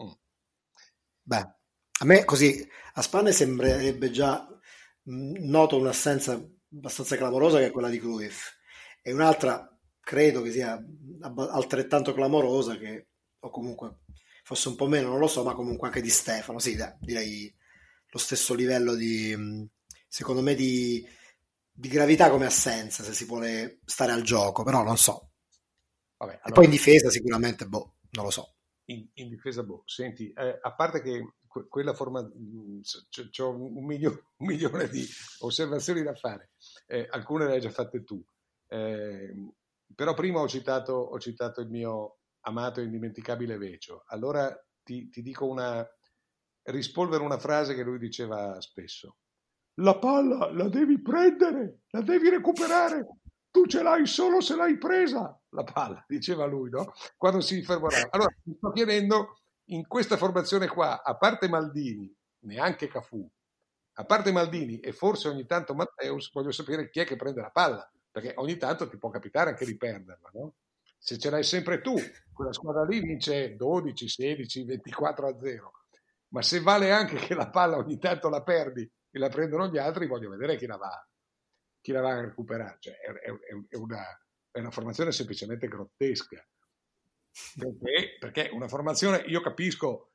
[0.02, 0.10] Mm.
[1.22, 1.54] Beh,
[2.00, 4.46] a me così a Spagna sembrerebbe già
[5.04, 6.40] noto un'assenza
[6.72, 8.52] abbastanza clamorosa che è quella di Cruyff
[9.02, 9.68] e un'altra
[10.00, 10.82] credo che sia
[11.50, 13.08] altrettanto clamorosa che
[13.40, 13.98] o comunque
[14.42, 17.54] fosse un po' meno, non lo so, ma comunque anche di Stefano, sì, dai, direi
[18.08, 19.68] lo stesso livello di
[20.06, 21.06] secondo me di,
[21.70, 25.33] di gravità come assenza se si vuole stare al gioco, però non so,
[26.24, 28.54] Vabbè, allora, e poi in difesa sicuramente, boh, non lo so.
[28.86, 32.28] In, in difesa, boh, senti, eh, a parte che que- quella forma,
[32.82, 35.06] c- c- ho un, milio- un, milione di
[35.40, 36.50] osservazioni da fare,
[36.86, 38.22] eh, alcune le hai già fatte tu,
[38.66, 39.32] eh,
[39.94, 45.22] però prima ho citato, ho citato, il mio amato e indimenticabile Vecio, allora ti, ti
[45.22, 45.86] dico una,
[46.64, 49.18] rispolvere una frase che lui diceva spesso.
[49.78, 53.06] La palla la devi prendere, la devi recuperare,
[53.50, 56.92] tu ce l'hai solo se l'hai presa la palla, diceva lui, no?
[57.16, 58.08] Quando si fermerà.
[58.10, 59.38] Allora, mi sto chiedendo,
[59.68, 63.26] in questa formazione qua, a parte Maldini, neanche Cafù,
[63.96, 67.50] a parte Maldini e forse ogni tanto Matteus, voglio sapere chi è che prende la
[67.50, 70.54] palla, perché ogni tanto ti può capitare anche di perderla, no?
[70.98, 71.94] Se ce l'hai sempre tu,
[72.32, 75.72] quella squadra lì vince 12, 16, 24 a 0.
[76.28, 79.76] Ma se vale anche che la palla ogni tanto la perdi e la prendono gli
[79.76, 81.06] altri, voglio vedere chi la va,
[81.82, 82.78] chi la va a recuperare.
[82.80, 83.30] Cioè, è, è,
[83.68, 84.02] è una,
[84.54, 86.46] è una formazione semplicemente grottesca.
[87.58, 90.12] Perché, perché una formazione, io capisco,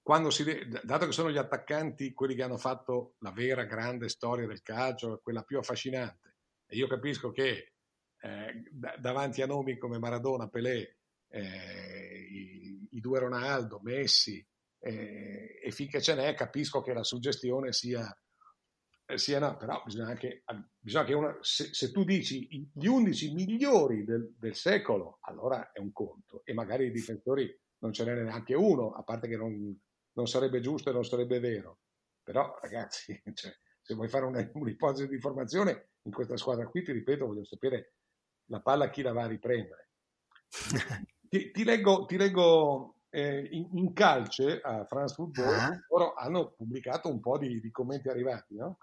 [0.00, 0.44] quando si,
[0.82, 5.20] dato che sono gli attaccanti quelli che hanno fatto la vera grande storia del calcio,
[5.22, 7.74] quella più affascinante, e io capisco che
[8.18, 8.64] eh,
[8.98, 10.96] davanti a nomi come Maradona, Pelé,
[11.28, 14.42] eh, i, i, due Ronaldo, Messi,
[14.78, 18.10] eh, e finché ce n'è capisco che la suggestione sia,
[19.06, 20.44] eh, sia no, però bisogna anche,
[20.78, 25.80] bisogna che una, se, se, tu dici gli 11 migliori del, del, secolo, allora è
[25.80, 29.78] un conto, e magari i difensori non ce n'è neanche uno, a parte che non,
[30.12, 31.80] non sarebbe giusto e non sarebbe vero.
[32.22, 37.26] Però ragazzi, cioè, se vuoi fare un'ipotesi di formazione in questa squadra qui, ti ripeto,
[37.26, 37.94] voglio sapere
[38.46, 39.90] la palla chi la va a riprendere.
[41.28, 45.80] ti, ti, leggo, ti leggo eh, in, in, calce a France Football, uh-huh.
[45.88, 48.78] loro hanno pubblicato un po' di, di commenti arrivati, no?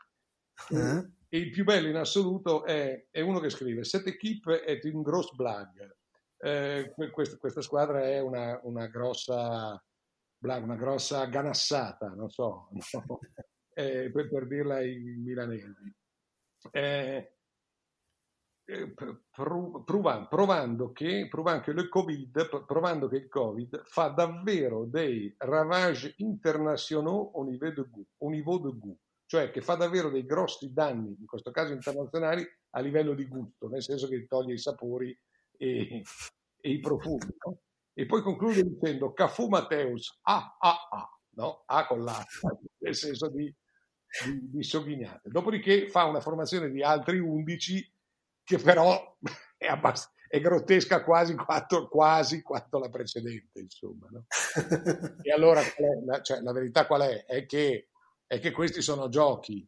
[0.69, 1.11] Uh-huh.
[1.29, 5.03] E il più bello in assoluto è, è uno che scrive: Cette équipe est une
[5.03, 5.97] grosse blague.
[6.37, 9.81] Eh, questa, questa, squadra è una, una, grossa,
[10.39, 13.19] una grossa ganassata, non so, no?
[13.73, 15.75] eh, per, per, dirla in milanese.
[16.71, 17.33] Eh,
[18.65, 18.93] eh,
[19.83, 27.29] provando, provando, che, provando, che COVID, provando che il Covid fa davvero dei ravage internazionali
[27.33, 28.97] au niveau de goût,
[29.29, 33.67] cioè che fa davvero dei grossi danni, in questo caso internazionali, a livello di gusto,
[33.69, 35.15] nel senso che toglie i sapori
[35.55, 36.01] e,
[36.59, 37.35] e i profumi.
[37.45, 37.59] No?
[37.93, 41.61] E poi conclude dicendo Cafu Mateus, A, A, A, no?
[41.67, 42.25] A con l'H,
[42.79, 43.53] nel senso di,
[44.25, 45.29] di, di sogghignate.
[45.29, 47.93] Dopodiché fa una formazione di altri 11
[48.43, 49.15] che però
[49.57, 54.07] è, abbast- è grottesca quasi quanto, quasi quanto, la precedente, insomma.
[54.09, 54.25] No?
[55.21, 55.61] e allora
[56.03, 57.25] la, cioè, la, verità qual è?
[57.25, 57.89] È che,
[58.29, 59.67] è che questi sono giochi,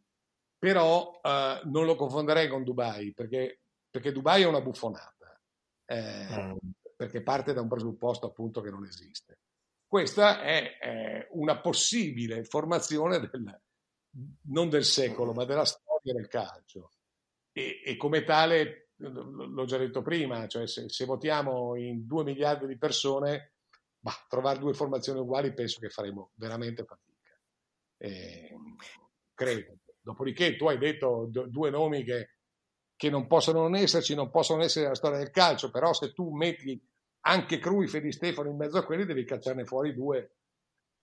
[0.56, 5.40] però eh, non lo confonderei con Dubai, perché, perché Dubai è una buffonata,
[5.84, 6.70] eh, mm.
[6.94, 9.40] perché parte da un presupposto appunto che non esiste.
[9.84, 13.60] Questa è, è una possibile formazione del,
[14.42, 16.90] non del secolo, ma della storia del calcio
[17.50, 22.66] e, e come tale, l'ho già detto prima, cioè se, se votiamo in 2 miliardi
[22.68, 23.54] di persone,
[23.98, 27.11] bah, trovare due formazioni uguali penso che faremo veramente fatica.
[28.02, 28.56] Eh,
[29.32, 29.76] credo.
[30.00, 32.30] Dopodiché tu hai detto due nomi che,
[32.96, 36.34] che, non possono non esserci, non possono essere nella storia del calcio, però se tu
[36.34, 36.80] metti
[37.26, 40.38] anche Cruyff e Di Stefano in mezzo a quelli devi cacciarne fuori due,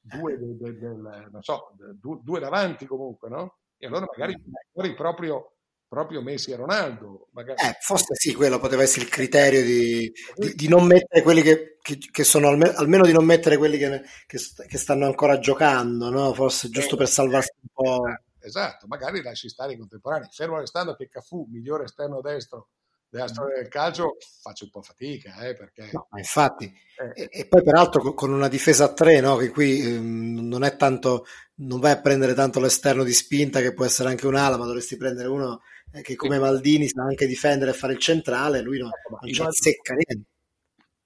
[0.02, 3.60] due, del, del, del, so, due, due davanti comunque, no?
[3.78, 4.36] E allora magari
[4.74, 5.54] fuori proprio
[5.88, 7.30] proprio Messi e Ronaldo.
[7.32, 7.62] Magari.
[7.62, 11.69] Eh, forse sì, quello poteva essere il criterio di, di, di non mettere quelli che,
[11.98, 16.34] che, che, sono almeno, almeno di non mettere quelli che, che stanno ancora giocando, no?
[16.34, 18.04] forse giusto per salvarsi un po'.
[18.42, 20.30] Esatto, magari lasci stare i contemporanei.
[20.32, 22.70] Fermo restando che Cafu, migliore esterno destro
[23.10, 25.90] della storia del calcio, faccio un po' fatica, eh, perché...
[25.92, 26.72] No, infatti,
[27.16, 27.24] eh.
[27.24, 30.76] e, e, poi peraltro con una difesa a tre, no, che qui ehm, non è
[30.76, 31.26] tanto,
[31.56, 34.96] non vai a prendere tanto l'esterno di spinta che può essere anche un'ala, ma dovresti
[34.96, 38.92] prendere uno eh, che come Maldini sa anche difendere e fare il centrale, lui no,
[39.10, 40.28] non ci azzecca niente.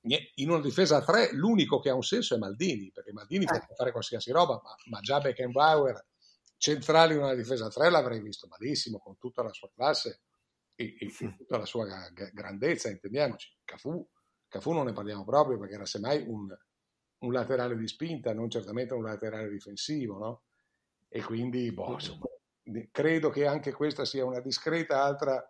[0.06, 3.64] In una difesa a tre l'unico che ha un senso è Maldini, perché Maldini eh.
[3.66, 6.06] può fare qualsiasi roba, ma, ma già Beckenbauer
[6.58, 10.22] centrale in una difesa a tre l'avrei visto malissimo, con tutta la sua classe
[10.76, 11.86] e, e tutta la sua
[12.34, 13.58] grandezza, intendiamoci.
[13.64, 14.06] Cafu,
[14.48, 16.54] Cafu non ne parliamo proprio perché era semmai un,
[17.20, 20.44] un laterale di spinta, non certamente un laterale difensivo, no?
[21.08, 22.26] E quindi, boh, insomma,
[22.92, 25.42] credo che anche questa sia una discreta altra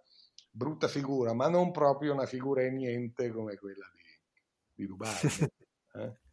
[0.50, 4.03] brutta figura, ma non proprio una figura e niente come quella di,
[4.76, 5.16] di Dubai.
[5.96, 6.16] eh?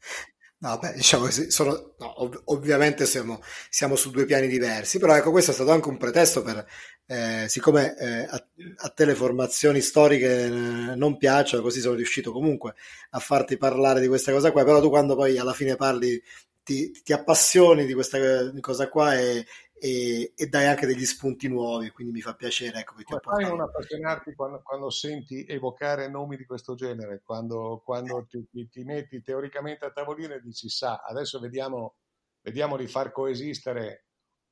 [0.62, 5.16] No, beh, diciamo che sono, no, ov- ovviamente siamo, siamo, su due piani diversi, però
[5.16, 6.66] ecco, questo è stato anche un pretesto per,
[7.06, 12.30] eh, siccome eh, a, a, te le formazioni storiche eh, non piacciono, così sono riuscito
[12.30, 12.74] comunque
[13.10, 16.22] a farti parlare di questa cosa qua, però tu quando poi alla fine parli
[16.62, 18.18] ti, ti appassioni di questa
[18.60, 19.46] cosa qua e,
[19.82, 22.80] e, e, dai anche degli spunti nuovi, quindi mi fa piacere.
[22.80, 27.22] Ecco, che ti Ma fai non appassionarti quando, quando, senti evocare nomi di questo genere,
[27.24, 31.94] quando, quando ti, ti, ti, metti teoricamente a tavolino e dici sa, adesso vediamo,
[32.42, 34.08] vediamo di far coesistere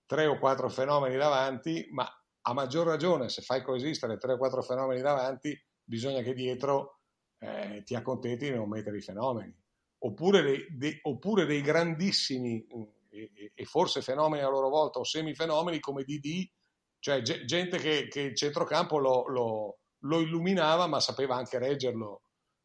[0.07, 2.09] tre o quattro fenomeni davanti, ma
[2.41, 5.55] a maggior ragione se fai coesistere tre o quattro fenomeni davanti,
[5.85, 7.01] bisogna che dietro
[7.41, 9.55] eh, ti accontenti di non mettere i fenomeni.
[9.99, 12.67] Oppure dei, dei, oppure dei grandissimi
[13.23, 16.49] e, e, forse fenomeni a loro volta o semifenomeni come DD,
[16.99, 22.23] cioè gente che, che il centrocampo lo, lo, lo, illuminava ma sapeva anche reggerlo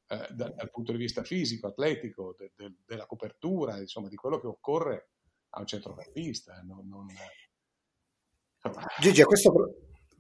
[0.08, 4.40] eh, dal, dal, punto di vista fisico, atletico, de, de, della copertura, insomma di quello
[4.40, 5.10] che occorre
[5.50, 6.62] a un centrocampista.
[6.64, 7.08] Non, non...
[9.00, 9.52] Gigi, a questo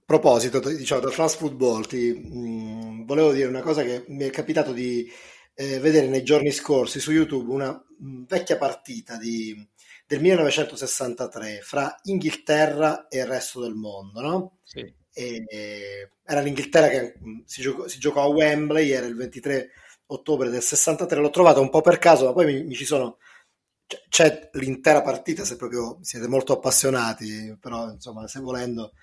[0.06, 4.30] proposito, diciamo, da France Football, ti, mh, mm, volevo dire una cosa che mi è
[4.30, 5.10] capitato di
[5.56, 9.56] eh, vedere nei giorni scorsi su YouTube, una mh, vecchia partita di,
[10.06, 14.58] del 1963 fra Inghilterra e il resto del mondo, no?
[14.64, 14.80] Sì.
[15.14, 17.14] E, era l'Inghilterra che
[17.45, 19.70] si giocò, si giocò, a Wembley, era il 23
[20.08, 23.18] ottobre del 63, l'ho trovata un po' per caso, ma poi mi, mi ci sono
[24.10, 28.93] c'è l'intera partita se proprio siete molto appassionati, però insomma se volendo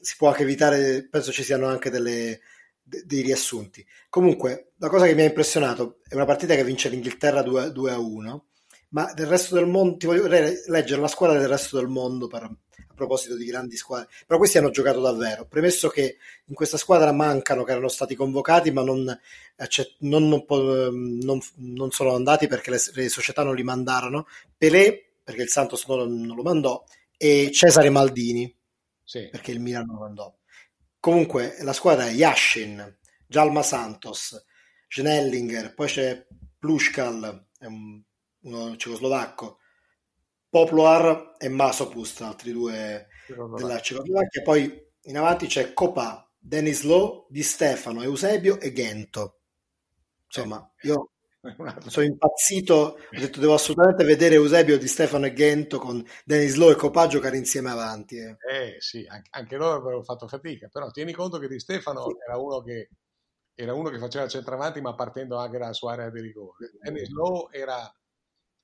[0.00, 2.40] si può anche evitare, penso ci siano anche delle,
[2.82, 3.84] dei riassunti.
[4.08, 7.92] Comunque, la cosa che mi ha impressionato è una partita che vince l'Inghilterra 2, 2
[7.92, 8.46] a 1,
[8.90, 12.42] ma del resto del mondo, ti voglio leggere la squadra del resto del mondo per,
[12.42, 17.12] a proposito di grandi squadre, però questi hanno giocato davvero, premesso che in questa squadra
[17.12, 19.04] mancano che erano stati convocati ma non,
[19.98, 24.26] non, non, non sono andati perché le, le, società non li mandarono,
[24.56, 26.82] Pelé perché il Santos non, lo mandò
[27.16, 28.52] e Cesare Maldini
[29.04, 29.28] sì.
[29.30, 30.34] perché il Milan non lo mandò.
[30.98, 34.44] Comunque la squadra è Yashin, Jalma Santos,
[34.88, 36.26] Schnellinger, poi c'è
[36.58, 38.02] Plushkal, un,
[38.42, 39.58] uno cecoslovacco,
[40.48, 43.06] Poplar e Masopust, altri due
[43.56, 44.42] della Cecoslovacchia.
[44.42, 49.38] Poi in avanti c'è Copa, Denis Lowe, Di Stefano, Eusebio e Gento.
[50.26, 51.10] Insomma, io
[51.86, 56.72] sono impazzito, ho detto devo assolutamente vedere Eusebio Di Stefano e Gento con Denis Lowe
[56.72, 58.16] e Copà giocare insieme avanti.
[58.16, 62.16] Eh, eh sì, anche, loro avrebbero fatto fatica, però tieni conto che Di Stefano sì.
[62.26, 62.90] era, uno che,
[63.54, 66.72] era uno che faceva centravanti ma partendo anche dalla sua area di rigore.
[66.80, 67.92] Denis Lowe era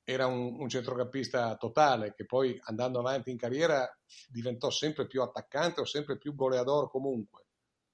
[0.08, 3.92] era un, un, centrocampista totale che poi andando avanti in carriera
[4.28, 7.46] diventò sempre più attaccante o sempre più goleador comunque,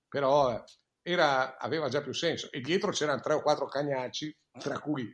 [0.09, 0.63] però eh,
[1.01, 2.51] era, aveva già più senso.
[2.53, 5.11] E dietro c'erano tre o quattro cagnacci, tra cui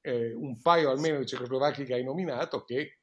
[0.00, 2.98] eh, un paio almeno di cecoslovacchi che hai nominato che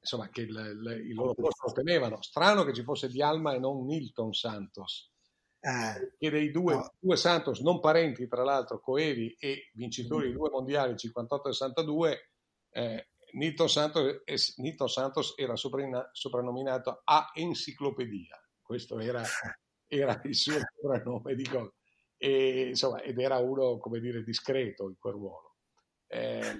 [0.00, 2.20] insomma che il, il, il loro posto lo tenevano.
[2.20, 5.10] Strano che ci fosse Dialma e non Nilton Santos
[5.60, 6.92] eh, che dei due, no.
[6.98, 10.30] due, Santos non parenti, tra l'altro, coevi e vincitori mm.
[10.30, 12.30] di due mondiali 58 e 62,
[12.70, 14.22] eh, Nito, Santos,
[14.58, 18.40] Nito Santos era soprannominato a enciclopedia.
[18.62, 19.22] Questo era,
[19.86, 21.72] era il suo soprannome di cosa.
[22.16, 25.56] E, insomma, ed era uno, come dire, discreto in quel ruolo.
[26.06, 26.56] Eh,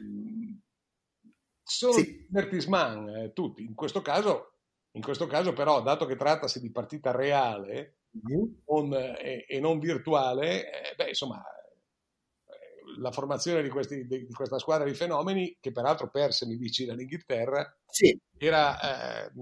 [1.62, 2.26] sono sì.
[2.28, 3.62] divertisman eh, tutti.
[3.62, 4.58] In questo, caso,
[4.92, 10.90] in questo caso, però, dato che trattasi di partita reale, non, e, e, non virtuale,
[10.90, 16.10] eh, beh, insomma, eh, la formazione di, questi, di, questa squadra di fenomeni, che peraltro
[16.10, 18.18] perse, mi dici, dall'Inghilterra, sì.
[18.36, 19.32] era eh,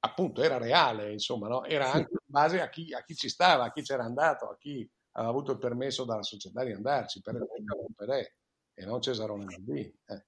[0.00, 1.64] appunto era reale, insomma, no?
[1.64, 4.56] era anche in base a chi, a chi, ci stava, a chi c'era andato, a
[4.56, 8.34] chi aveva avuto il permesso dalla società di andarci, per esempio Pelé
[8.74, 9.92] e non Cesarone Maldini.
[10.06, 10.24] Eh.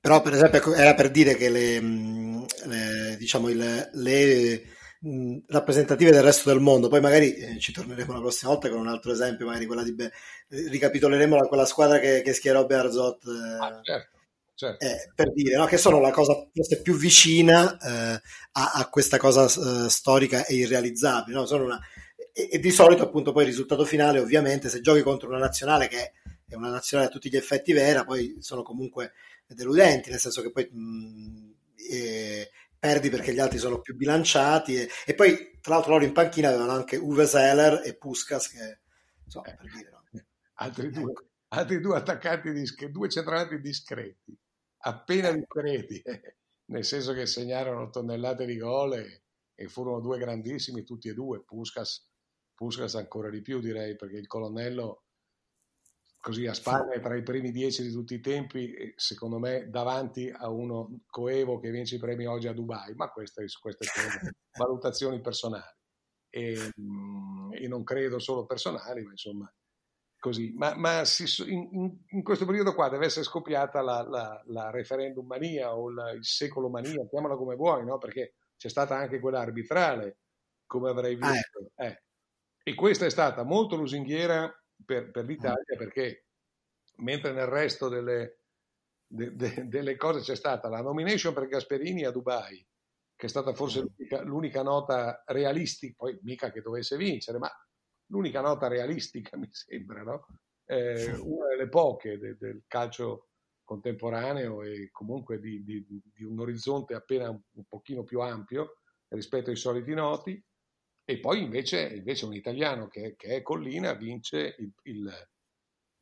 [0.00, 4.62] Però, per esempio, era per dire che le, mm, le diciamo, il, le
[5.00, 6.88] mh, rappresentative del resto del mondo.
[6.88, 9.94] Poi magari eh, ci torneremo la prossima volta con un altro esempio, magari quella di
[9.94, 10.12] Be-
[10.48, 13.24] ricapitoleremo la, quella squadra che, che schierò Bearzot.
[13.26, 14.16] Eh, ah, certo.
[14.58, 14.84] Certo.
[14.84, 15.66] Eh, per dire no?
[15.66, 18.20] che sono la cosa forse più vicina eh,
[18.52, 21.36] a, a, questa cosa uh, storica e irrealizzabile.
[21.36, 21.46] No?
[21.62, 21.78] Una,
[22.32, 25.86] e, e, di solito, appunto, poi il risultato finale, ovviamente, se giochi contro una nazionale
[25.86, 26.12] che
[26.48, 29.12] è una nazionale a tutti gli effetti vera, poi sono comunque
[29.46, 31.52] deludenti, nel senso che poi mh,
[31.90, 36.12] eh, perdi perché gli altri sono più bilanciati e, e, poi tra l'altro loro in
[36.12, 38.80] panchina avevano anche Uwe Seller e Puskas che
[39.24, 40.02] insomma, per dire, no?
[40.54, 41.28] altri, due, ecco.
[41.48, 44.38] altri due attaccanti discreti, due centravanti discreti
[44.78, 46.02] appena discreti
[46.68, 49.22] nel senso che segnarono tonnellate di gol e,
[49.54, 52.06] e, furono due grandissimi tutti e due Puskas,
[52.54, 55.04] Puskas ancora di più direi perché il colonnello
[56.20, 60.30] così a Spagna è tra i primi dieci di tutti i tempi, secondo me davanti
[60.30, 65.20] a uno coevo che vince i premi oggi a Dubai, ma queste, queste sono valutazioni
[65.20, 65.76] personali
[66.30, 69.52] e, mm, e, non credo solo personali, ma insomma
[70.18, 70.52] così.
[70.54, 75.26] Ma, ma si, in, in, questo periodo qua deve essere scoppiata la, la, la referendum
[75.26, 77.98] mania o la, il secolo mania, chiamala come vuoi, no?
[77.98, 80.18] perché c'è stata anche quella arbitrale,
[80.66, 81.70] come avrei ah, visto.
[81.76, 82.02] Ah, eh.
[82.62, 84.52] E questa è stata molto lusinghiera
[84.84, 86.26] per, per l'Italia perché
[86.96, 88.40] mentre nel resto delle,
[89.06, 92.66] de, de, delle, cose c'è stata la nomination per Gasperini a Dubai,
[93.14, 97.50] che è stata forse l'unica, l'unica nota realistica, poi mica che dovesse vincere, ma
[98.06, 100.26] l'unica nota realistica mi sembra, no?
[100.66, 103.28] eh, una delle poche de, del calcio
[103.64, 109.50] contemporaneo e comunque di, di, di un orizzonte appena un, un pochino più ampio rispetto
[109.50, 110.42] ai soliti noti
[111.10, 115.28] e poi invece, invece un italiano che, che, è Collina vince il, il,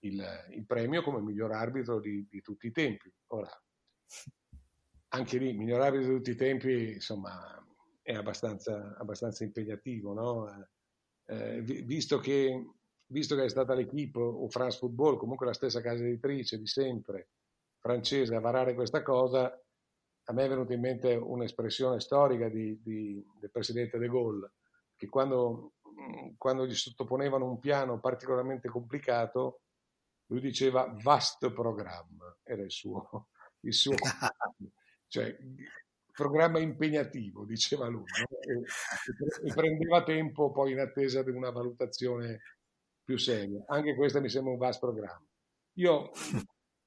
[0.01, 3.09] il, il, premio come miglior arbitro di, di, tutti i tempi.
[3.29, 3.49] Ora,
[5.11, 7.65] anche lì, miglior arbitro di tutti i tempi, insomma,
[8.03, 10.69] è abbastanza, abbastanza impegnativo, no?
[11.27, 12.73] eh, visto che
[13.09, 17.29] visto che è stata l'equipe o France Football, comunque la stessa casa editrice di sempre,
[17.79, 23.25] francese, a varare questa cosa, a me è venuta in mente un'espressione storica di, di,
[23.39, 24.51] del presidente De Gaulle,
[24.97, 25.75] che quando,
[26.37, 29.61] quando, gli sottoponevano un piano particolarmente complicato,
[30.27, 33.29] lui diceva vast programma, era il suo,
[33.61, 33.95] il suo
[35.07, 35.37] cioè,
[36.13, 38.39] programma impegnativo, diceva lui, no?
[38.41, 42.41] e, e, prendeva tempo poi in attesa di una valutazione
[43.05, 43.63] più seria.
[43.69, 45.25] Anche questo mi sembra un vast programma.
[45.75, 46.11] Io,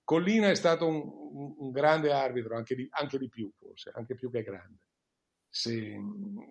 [0.04, 4.16] Collina è stato un, un, un grande arbitro, anche di, anche di, più forse, anche
[4.16, 4.80] più che grande,
[5.48, 5.96] se,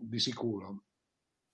[0.01, 0.85] di sicuro.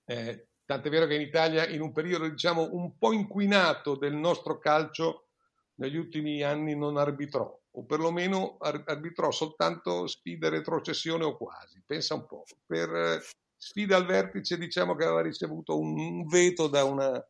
[0.04, 4.58] Eh, tant'è vero che in Italia, in un periodo diciamo un po' inquinato del nostro
[4.58, 5.28] calcio,
[5.76, 12.26] negli ultimi anni non arbitrò o perlomeno arbitrò soltanto sfide retrocessione o quasi, pensa un
[12.26, 12.44] po'.
[12.64, 13.20] Per eh,
[13.56, 17.26] sfida al vertice diciamo che aveva ricevuto un veto da una,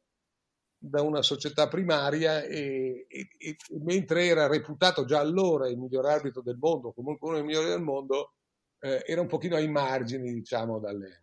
[0.77, 6.43] da una società primaria e, e, e, mentre era reputato già allora il miglior arbitro
[6.43, 8.35] del mondo, comunque uno dei migliori del mondo,
[8.81, 11.22] eh, era un pochino ai margini diciamo dalle,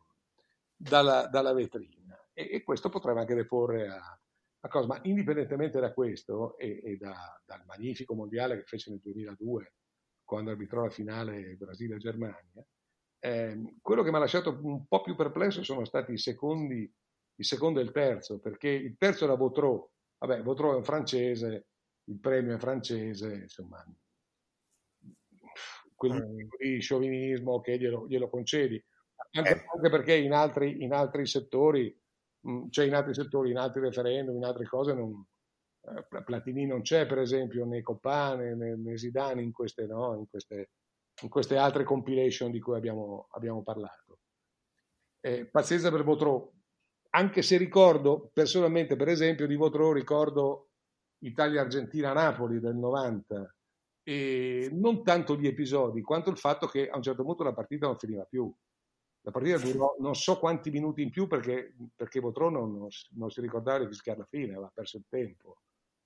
[0.81, 2.17] dalla, dalla, vetrina.
[2.33, 4.19] E, e questo potrebbe anche deporre a,
[4.59, 8.99] la cosa, ma indipendentemente da questo e, e da, dal magnifico mondiale che fece nel
[8.99, 9.73] 2002,
[10.23, 12.65] quando arbitrò la finale Brasile-Germania,
[13.19, 16.91] eh, quello che mi ha lasciato un po' più perplesso sono stati i secondi,
[17.35, 21.67] il secondo e il terzo, perché il terzo era Vautreau, vabbè, Vautreau è un francese,
[22.05, 23.83] il premio è francese, insomma,
[25.95, 28.83] quel tipo di sciovinismo che glielo, glielo concedi,
[29.33, 29.65] anche, eh.
[29.75, 31.95] anche perché in altri, in altri settori
[32.69, 35.23] cioè in altri settori, in altri referendum, in altre cose, non,
[35.81, 40.15] eh, Platini non c'è per esempio né Coppa né, né, né Zidane in queste, no?
[40.15, 40.71] in, queste,
[41.21, 44.19] in queste, altre compilation di cui abbiamo, abbiamo parlato.
[45.19, 46.51] Eh, pazienza per Votrò,
[47.11, 50.69] anche se ricordo personalmente per esempio di Votrò ricordo
[51.19, 53.55] Italia-Argentina-Napoli del 90
[54.03, 57.85] e non tanto gli episodi quanto il fatto che a un certo punto la partita
[57.85, 58.51] non finiva più
[59.23, 63.41] la partita durò non so quanti minuti in più perché, perché Botrò non, non, si
[63.41, 65.61] ricordava di fischiare la fine, aveva perso il tempo.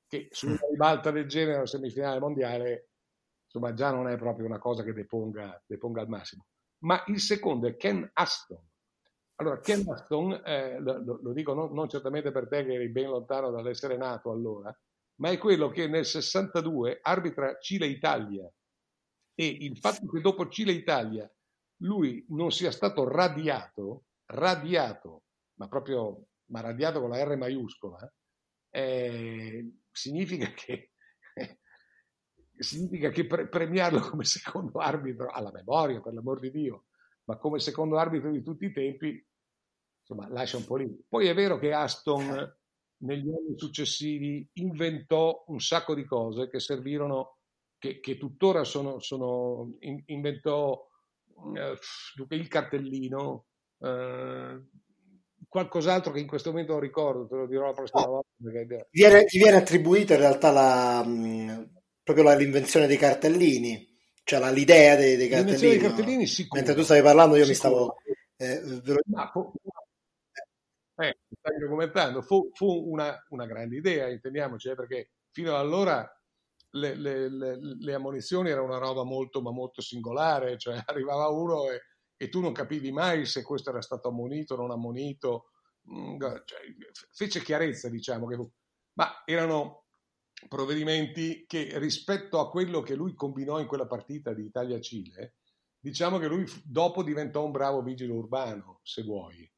[0.08, 2.90] Che su una ribalta del genere alla semifinale mondiale,
[3.46, 6.46] insomma, già non è proprio una cosa che deponga, deponga al massimo.
[6.80, 8.62] Ma il secondo è Ken Aston.
[9.36, 13.10] Allora, Ken Aston, eh, lo, lo, dico non, non certamente per te che eri ben
[13.10, 14.78] lontano dall'essere nato allora,
[15.22, 18.50] ma è quello che nel 62 arbitra Cile-Italia.
[19.38, 21.30] E il fatto che dopo Cile-Italia
[21.78, 25.24] lui non sia stato radiato, radiato,
[25.56, 28.14] ma proprio ma radiato con la R maiuscola,
[28.70, 30.92] eh, significa che,
[32.58, 36.86] significa che pre- premiarlo come secondo arbitro alla memoria, per l'amor di Dio,
[37.26, 39.26] ma come secondo arbitro di tutti i tempi,
[40.02, 41.04] insomma, lascia un po' lì.
[41.08, 42.58] Poi è vero che Aston
[42.98, 47.38] negli anni successivi inventò un sacco di cose che servirono,
[47.78, 50.95] che, che tuttora sono, sono in, inventò eh,
[52.30, 53.46] il cartellino,
[53.80, 54.62] eh,
[55.48, 58.30] qualcos'altro che in questo momento non ricordo, te lo dirò la prossima oh, volta.
[58.42, 58.88] Perché...
[58.90, 61.70] Gli, viene, gli viene attribuita in realtà la, mh,
[62.04, 63.88] proprio la, l'invenzione dei cartellini,
[64.24, 65.70] cioè la, l'idea dei, dei cartellini.
[65.70, 66.26] Dei cartellini no?
[66.26, 67.70] sicuro, Mentre tu stavi parlando io sicuro.
[67.70, 67.96] mi stavo...
[68.38, 69.52] Eh, ve fu,
[70.98, 76.10] eh, stai documentando, fu, fu una, una, grande idea, intendiamoci, eh, perché fino ad allora
[76.76, 81.70] le, le, le, le, ammonizioni era una roba molto, ma molto singolare, cioè arrivava uno
[81.72, 81.82] e,
[82.18, 85.52] e tu non capivi mai se questo era stato ammonito o non ammonito,
[85.90, 86.60] mm, cioè,
[87.12, 88.38] fece chiarezza, diciamo, che,
[88.94, 89.86] ma erano
[90.48, 95.36] provvedimenti che rispetto a quello che lui combinò in quella partita di Italia-Cile,
[95.80, 99.50] diciamo che lui dopo diventò un bravo vigile urbano, se vuoi,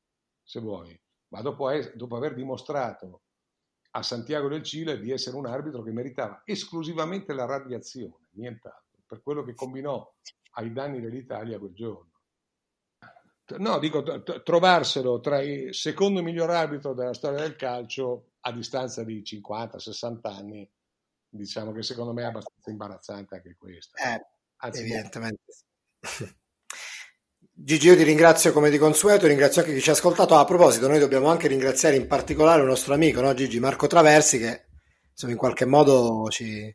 [0.44, 1.00] se vuoi.
[1.30, 3.24] ma dopo, dopo aver dimostrato
[3.92, 9.22] a Santiago del Cile di essere un arbitro che meritava esclusivamente la radiazione, nient'altro, per
[9.22, 10.14] quello che combinò
[10.52, 12.12] ai danni dell'Italia quel giorno.
[13.58, 14.04] No, dico,
[14.44, 20.70] trovarselo tra il secondo miglior arbitro della storia del calcio a distanza di 50-60 anni,
[21.30, 23.96] diciamo che secondo me è abbastanza imbarazzante anche questo.
[23.98, 24.26] Eh,
[24.58, 25.44] Anzi, evidentemente.
[27.60, 30.36] Gigi, io ti ringrazio come di consueto, ringrazio anche chi ci ha ascoltato.
[30.36, 33.88] Ah, a proposito, noi dobbiamo anche ringraziare in particolare il nostro amico no, Gigi Marco
[33.88, 34.68] Traversi che
[35.10, 36.74] insomma, in qualche modo ci,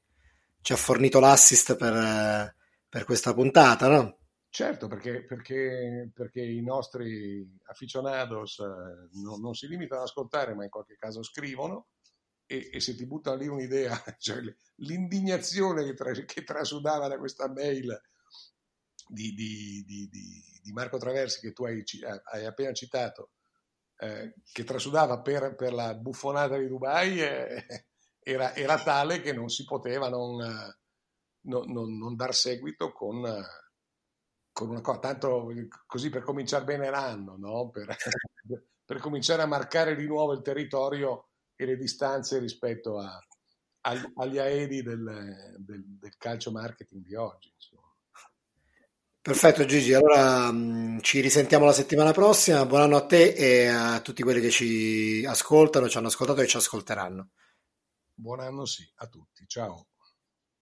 [0.60, 2.56] ci ha fornito l'assist per,
[2.88, 3.86] per questa puntata.
[3.86, 4.18] No?
[4.48, 10.64] Certo, perché, perché, perché, i nostri aficionados eh, non, non, si limitano ad ascoltare, ma
[10.64, 11.90] in qualche caso scrivono
[12.44, 14.40] e, e se ti buttano lì un'idea, cioè
[14.78, 17.96] l'indignazione che, tra, che trasudava da questa mail
[19.08, 20.08] di, di, di,
[20.62, 21.82] di, Marco Traversi che tu hai,
[22.32, 23.30] hai appena citato
[23.96, 27.66] eh, che trasudava per, per, la buffonata di Dubai eh,
[28.22, 30.36] era, era, tale che non si poteva non,
[31.42, 33.22] non, non, non dar seguito con,
[34.52, 35.48] con, una cosa, tanto
[35.86, 37.70] così per cominciare bene l'anno, no?
[37.70, 37.94] per,
[38.84, 43.18] per, cominciare a marcare di nuovo il territorio e le distanze rispetto a,
[43.82, 47.52] agli, agli aedi del, del, del, calcio marketing di oggi.
[47.54, 47.81] Insomma.
[49.22, 53.68] Perfetto Gigi, allora mh, mm, ci risentiamo la settimana prossima, buon anno a te e
[53.68, 57.30] a tutti quelli che ci ascoltano, ci hanno ascoltato e ci ascolteranno.
[58.12, 59.91] Buon anno sì, a tutti, ciao.